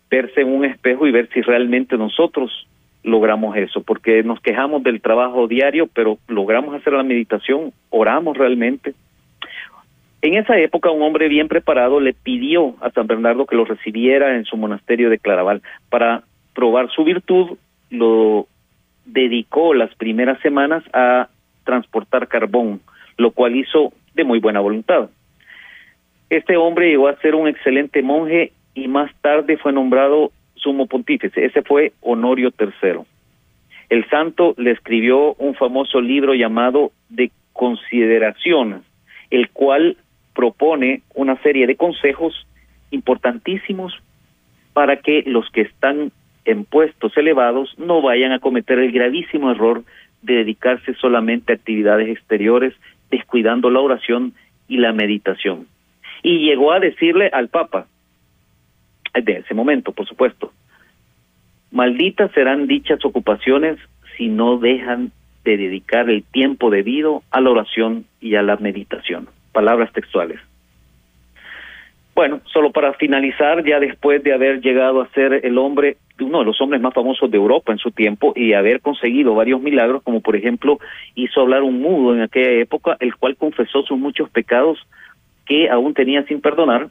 verse 0.09 0.41
en 0.41 0.49
un 0.49 0.65
espejo 0.65 1.07
y 1.07 1.11
ver 1.11 1.29
si 1.33 1.41
realmente 1.41 1.97
nosotros 1.97 2.67
logramos 3.03 3.55
eso, 3.57 3.81
porque 3.81 4.23
nos 4.23 4.39
quejamos 4.41 4.83
del 4.83 5.01
trabajo 5.01 5.47
diario, 5.47 5.87
pero 5.87 6.17
logramos 6.27 6.75
hacer 6.75 6.93
la 6.93 7.03
meditación, 7.03 7.73
oramos 7.89 8.37
realmente. 8.37 8.93
En 10.21 10.35
esa 10.35 10.57
época 10.59 10.91
un 10.91 11.01
hombre 11.01 11.27
bien 11.29 11.47
preparado 11.47 11.99
le 11.99 12.13
pidió 12.13 12.75
a 12.81 12.91
San 12.91 13.07
Bernardo 13.07 13.47
que 13.47 13.55
lo 13.55 13.65
recibiera 13.65 14.35
en 14.35 14.45
su 14.45 14.55
monasterio 14.55 15.09
de 15.09 15.17
Claraval. 15.17 15.63
Para 15.89 16.23
probar 16.53 16.91
su 16.91 17.03
virtud, 17.03 17.57
lo 17.89 18.47
dedicó 19.05 19.73
las 19.73 19.93
primeras 19.95 20.39
semanas 20.41 20.83
a 20.93 21.29
transportar 21.63 22.27
carbón, 22.27 22.81
lo 23.17 23.31
cual 23.31 23.55
hizo 23.55 23.93
de 24.13 24.23
muy 24.23 24.39
buena 24.39 24.59
voluntad. 24.59 25.09
Este 26.29 26.55
hombre 26.55 26.89
llegó 26.89 27.07
a 27.07 27.17
ser 27.17 27.33
un 27.33 27.47
excelente 27.47 28.03
monje 28.03 28.51
y 28.75 28.87
más 28.87 29.11
tarde 29.21 29.57
fue 29.57 29.73
nombrado 29.73 30.31
sumo 30.55 30.85
pontífice. 30.85 31.45
Ese 31.45 31.63
fue 31.63 31.93
Honorio 32.01 32.53
III. 32.57 33.01
El 33.89 34.07
santo 34.09 34.53
le 34.57 34.71
escribió 34.71 35.33
un 35.33 35.55
famoso 35.55 35.99
libro 35.99 36.33
llamado 36.33 36.91
De 37.09 37.31
Consideraciones, 37.53 38.81
el 39.29 39.49
cual 39.49 39.97
propone 40.33 41.01
una 41.13 41.35
serie 41.41 41.67
de 41.67 41.75
consejos 41.75 42.47
importantísimos 42.91 43.93
para 44.73 44.97
que 44.97 45.23
los 45.25 45.49
que 45.51 45.61
están 45.61 46.11
en 46.45 46.65
puestos 46.65 47.15
elevados 47.17 47.73
no 47.77 48.01
vayan 48.01 48.31
a 48.31 48.39
cometer 48.39 48.79
el 48.79 48.91
gravísimo 48.91 49.51
error 49.51 49.83
de 50.21 50.35
dedicarse 50.35 50.93
solamente 50.95 51.51
a 51.51 51.55
actividades 51.55 52.09
exteriores, 52.09 52.73
descuidando 53.09 53.69
la 53.69 53.79
oración 53.79 54.33
y 54.67 54.77
la 54.77 54.93
meditación. 54.93 55.67
Y 56.23 56.39
llegó 56.39 56.71
a 56.71 56.79
decirle 56.79 57.29
al 57.33 57.49
Papa, 57.49 57.87
de 59.13 59.33
ese 59.33 59.53
momento, 59.53 59.91
por 59.91 60.07
supuesto, 60.07 60.53
malditas 61.71 62.31
serán 62.31 62.67
dichas 62.67 63.03
ocupaciones 63.03 63.77
si 64.17 64.27
no 64.27 64.57
dejan 64.57 65.11
de 65.43 65.57
dedicar 65.57 66.09
el 66.09 66.23
tiempo 66.23 66.69
debido 66.69 67.23
a 67.31 67.41
la 67.41 67.49
oración 67.49 68.05
y 68.19 68.35
a 68.35 68.43
la 68.43 68.57
meditación. 68.57 69.27
Palabras 69.51 69.91
textuales. 69.93 70.39
Bueno, 72.13 72.41
solo 72.45 72.71
para 72.71 72.93
finalizar, 72.93 73.63
ya 73.63 73.79
después 73.79 74.21
de 74.21 74.33
haber 74.33 74.61
llegado 74.61 75.01
a 75.01 75.09
ser 75.09 75.45
el 75.45 75.57
hombre, 75.57 75.97
uno 76.19 76.39
de 76.39 76.45
los 76.45 76.59
hombres 76.61 76.81
más 76.81 76.93
famosos 76.93 77.31
de 77.31 77.37
Europa 77.37 77.71
en 77.71 77.77
su 77.77 77.91
tiempo 77.91 78.33
y 78.35 78.53
haber 78.53 78.81
conseguido 78.81 79.33
varios 79.33 79.61
milagros, 79.61 80.03
como 80.03 80.19
por 80.21 80.35
ejemplo 80.35 80.79
hizo 81.15 81.41
hablar 81.41 81.63
un 81.63 81.81
mudo 81.81 82.13
en 82.13 82.21
aquella 82.21 82.51
época, 82.61 82.97
el 82.99 83.15
cual 83.15 83.37
confesó 83.37 83.83
sus 83.83 83.97
muchos 83.97 84.29
pecados 84.29 84.77
que 85.45 85.69
aún 85.69 85.93
tenía 85.93 86.23
sin 86.23 86.41
perdonar, 86.41 86.89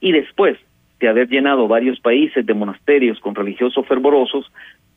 y 0.00 0.12
después 0.12 0.58
de 1.00 1.08
haber 1.08 1.28
llenado 1.28 1.66
varios 1.66 1.98
países 2.00 2.46
de 2.46 2.54
monasterios 2.54 3.18
con 3.18 3.34
religiosos 3.34 3.86
fervorosos, 3.86 4.50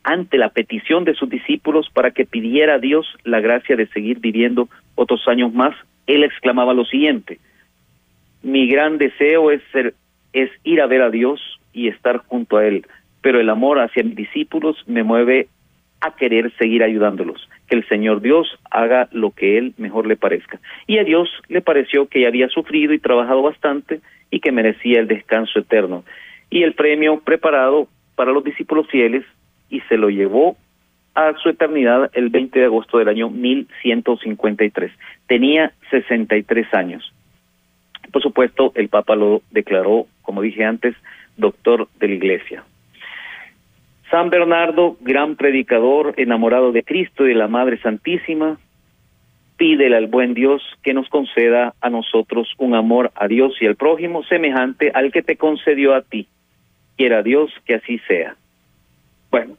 ante 0.04 0.38
la 0.38 0.50
petición 0.50 1.04
de 1.04 1.14
sus 1.14 1.28
discípulos 1.28 1.90
para 1.92 2.12
que 2.12 2.24
pidiera 2.24 2.74
a 2.74 2.78
Dios 2.78 3.06
la 3.24 3.40
gracia 3.40 3.74
de 3.74 3.88
seguir 3.88 4.20
viviendo 4.20 4.68
otros 4.94 5.26
años 5.26 5.52
más, 5.52 5.74
él 6.06 6.24
exclamaba 6.24 6.74
lo 6.74 6.84
siguiente, 6.84 7.38
mi 8.42 8.68
gran 8.68 8.98
deseo 8.98 9.50
es, 9.50 9.60
ser, 9.72 9.94
es 10.32 10.50
ir 10.62 10.80
a 10.80 10.86
ver 10.86 11.02
a 11.02 11.10
Dios 11.10 11.40
y 11.72 11.88
estar 11.88 12.18
junto 12.18 12.56
a 12.56 12.66
Él, 12.66 12.86
pero 13.20 13.40
el 13.40 13.50
amor 13.50 13.80
hacia 13.80 14.04
mis 14.04 14.14
discípulos 14.14 14.76
me 14.86 15.02
mueve 15.02 15.48
a 16.00 16.14
querer 16.14 16.52
seguir 16.56 16.82
ayudándolos, 16.84 17.48
que 17.68 17.76
el 17.76 17.88
Señor 17.88 18.20
Dios 18.20 18.46
haga 18.70 19.08
lo 19.10 19.32
que 19.32 19.58
Él 19.58 19.74
mejor 19.78 20.06
le 20.06 20.16
parezca. 20.16 20.60
Y 20.86 20.98
a 20.98 21.04
Dios 21.04 21.28
le 21.48 21.60
pareció 21.60 22.06
que 22.06 22.26
había 22.26 22.48
sufrido 22.48 22.92
y 22.92 22.98
trabajado 22.98 23.42
bastante 23.42 24.00
y 24.30 24.40
que 24.40 24.52
merecía 24.52 25.00
el 25.00 25.08
descanso 25.08 25.58
eterno. 25.58 26.04
Y 26.48 26.62
el 26.62 26.74
premio 26.74 27.20
preparado 27.20 27.88
para 28.14 28.30
los 28.30 28.44
discípulos 28.44 28.86
fieles 28.88 29.24
y 29.70 29.80
se 29.88 29.96
lo 29.96 30.08
llevó 30.08 30.56
a 31.16 31.34
su 31.42 31.48
eternidad 31.48 32.10
el 32.12 32.28
20 32.28 32.60
de 32.60 32.66
agosto 32.66 32.98
del 32.98 33.08
año 33.08 33.30
1153. 33.30 34.92
Tenía 35.26 35.72
63 35.90 36.74
años. 36.74 37.12
Por 38.12 38.22
supuesto, 38.22 38.72
el 38.74 38.88
Papa 38.88 39.16
lo 39.16 39.42
declaró, 39.50 40.06
como 40.22 40.42
dije 40.42 40.64
antes, 40.64 40.94
doctor 41.36 41.88
de 41.98 42.08
la 42.08 42.14
Iglesia. 42.14 42.64
San 44.10 44.30
Bernardo, 44.30 44.96
gran 45.00 45.36
predicador, 45.36 46.14
enamorado 46.16 46.70
de 46.70 46.84
Cristo 46.84 47.24
y 47.24 47.30
de 47.30 47.34
la 47.34 47.48
Madre 47.48 47.78
Santísima, 47.78 48.58
pídele 49.56 49.96
al 49.96 50.06
buen 50.06 50.34
Dios 50.34 50.62
que 50.82 50.94
nos 50.94 51.08
conceda 51.08 51.74
a 51.80 51.90
nosotros 51.90 52.52
un 52.58 52.74
amor 52.74 53.10
a 53.14 53.26
Dios 53.26 53.56
y 53.60 53.66
al 53.66 53.76
prójimo 53.76 54.22
semejante 54.24 54.90
al 54.94 55.10
que 55.10 55.22
te 55.22 55.36
concedió 55.36 55.94
a 55.94 56.02
ti. 56.02 56.28
Quiera 56.96 57.22
Dios 57.22 57.50
que 57.64 57.74
así 57.74 57.98
sea. 58.06 58.36
Bueno, 59.30 59.56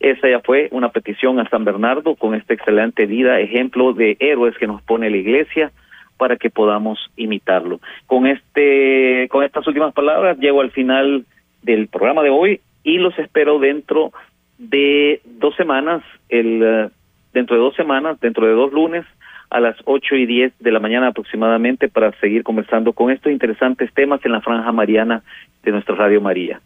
esa 0.00 0.28
ya 0.28 0.40
fue 0.40 0.68
una 0.72 0.90
petición 0.90 1.40
a 1.40 1.48
San 1.48 1.64
Bernardo 1.64 2.16
con 2.16 2.34
esta 2.34 2.54
excelente 2.54 3.06
vida, 3.06 3.40
ejemplo 3.40 3.92
de 3.92 4.16
héroes 4.20 4.56
que 4.58 4.66
nos 4.66 4.82
pone 4.82 5.10
la 5.10 5.16
Iglesia 5.16 5.72
para 6.18 6.36
que 6.36 6.50
podamos 6.50 6.98
imitarlo. 7.16 7.80
Con 8.06 8.26
este, 8.26 9.28
con 9.30 9.44
estas 9.44 9.66
últimas 9.66 9.92
palabras 9.94 10.38
llego 10.38 10.60
al 10.60 10.70
final 10.70 11.24
del 11.62 11.88
programa 11.88 12.22
de 12.22 12.30
hoy 12.30 12.60
y 12.84 12.98
los 12.98 13.18
espero 13.18 13.58
dentro 13.58 14.12
de 14.58 15.20
dos 15.24 15.54
semanas, 15.56 16.02
el 16.28 16.62
eh, 16.62 16.88
dentro 17.32 17.56
de 17.56 17.62
dos 17.62 17.74
semanas, 17.74 18.18
dentro 18.20 18.46
de 18.46 18.52
dos 18.52 18.72
lunes 18.72 19.04
a 19.50 19.60
las 19.60 19.76
ocho 19.84 20.16
y 20.16 20.26
diez 20.26 20.52
de 20.58 20.72
la 20.72 20.80
mañana 20.80 21.08
aproximadamente 21.08 21.88
para 21.88 22.12
seguir 22.20 22.42
conversando 22.42 22.92
con 22.92 23.10
estos 23.10 23.30
interesantes 23.30 23.92
temas 23.92 24.24
en 24.24 24.32
la 24.32 24.40
franja 24.40 24.72
mariana 24.72 25.22
de 25.62 25.72
nuestra 25.72 25.94
Radio 25.94 26.20
María. 26.20 26.60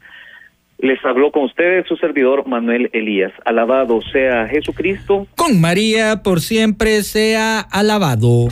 Les 0.83 1.05
habló 1.05 1.31
con 1.31 1.45
ustedes 1.45 1.87
su 1.87 1.97
servidor 1.97 2.47
Manuel 2.47 2.89
Elías. 2.93 3.33
Alabado 3.45 4.01
sea 4.13 4.47
Jesucristo. 4.49 5.27
Con 5.37 5.61
María 5.61 6.23
por 6.23 6.41
siempre 6.41 7.03
sea 7.03 7.61
alabado. 7.61 8.49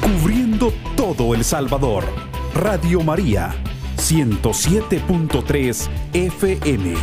Cubriendo 0.00 0.72
todo 0.96 1.34
El 1.34 1.42
Salvador. 1.44 2.04
Radio 2.54 3.00
María, 3.02 3.50
107.3 3.96 5.88
FM. 6.12 6.94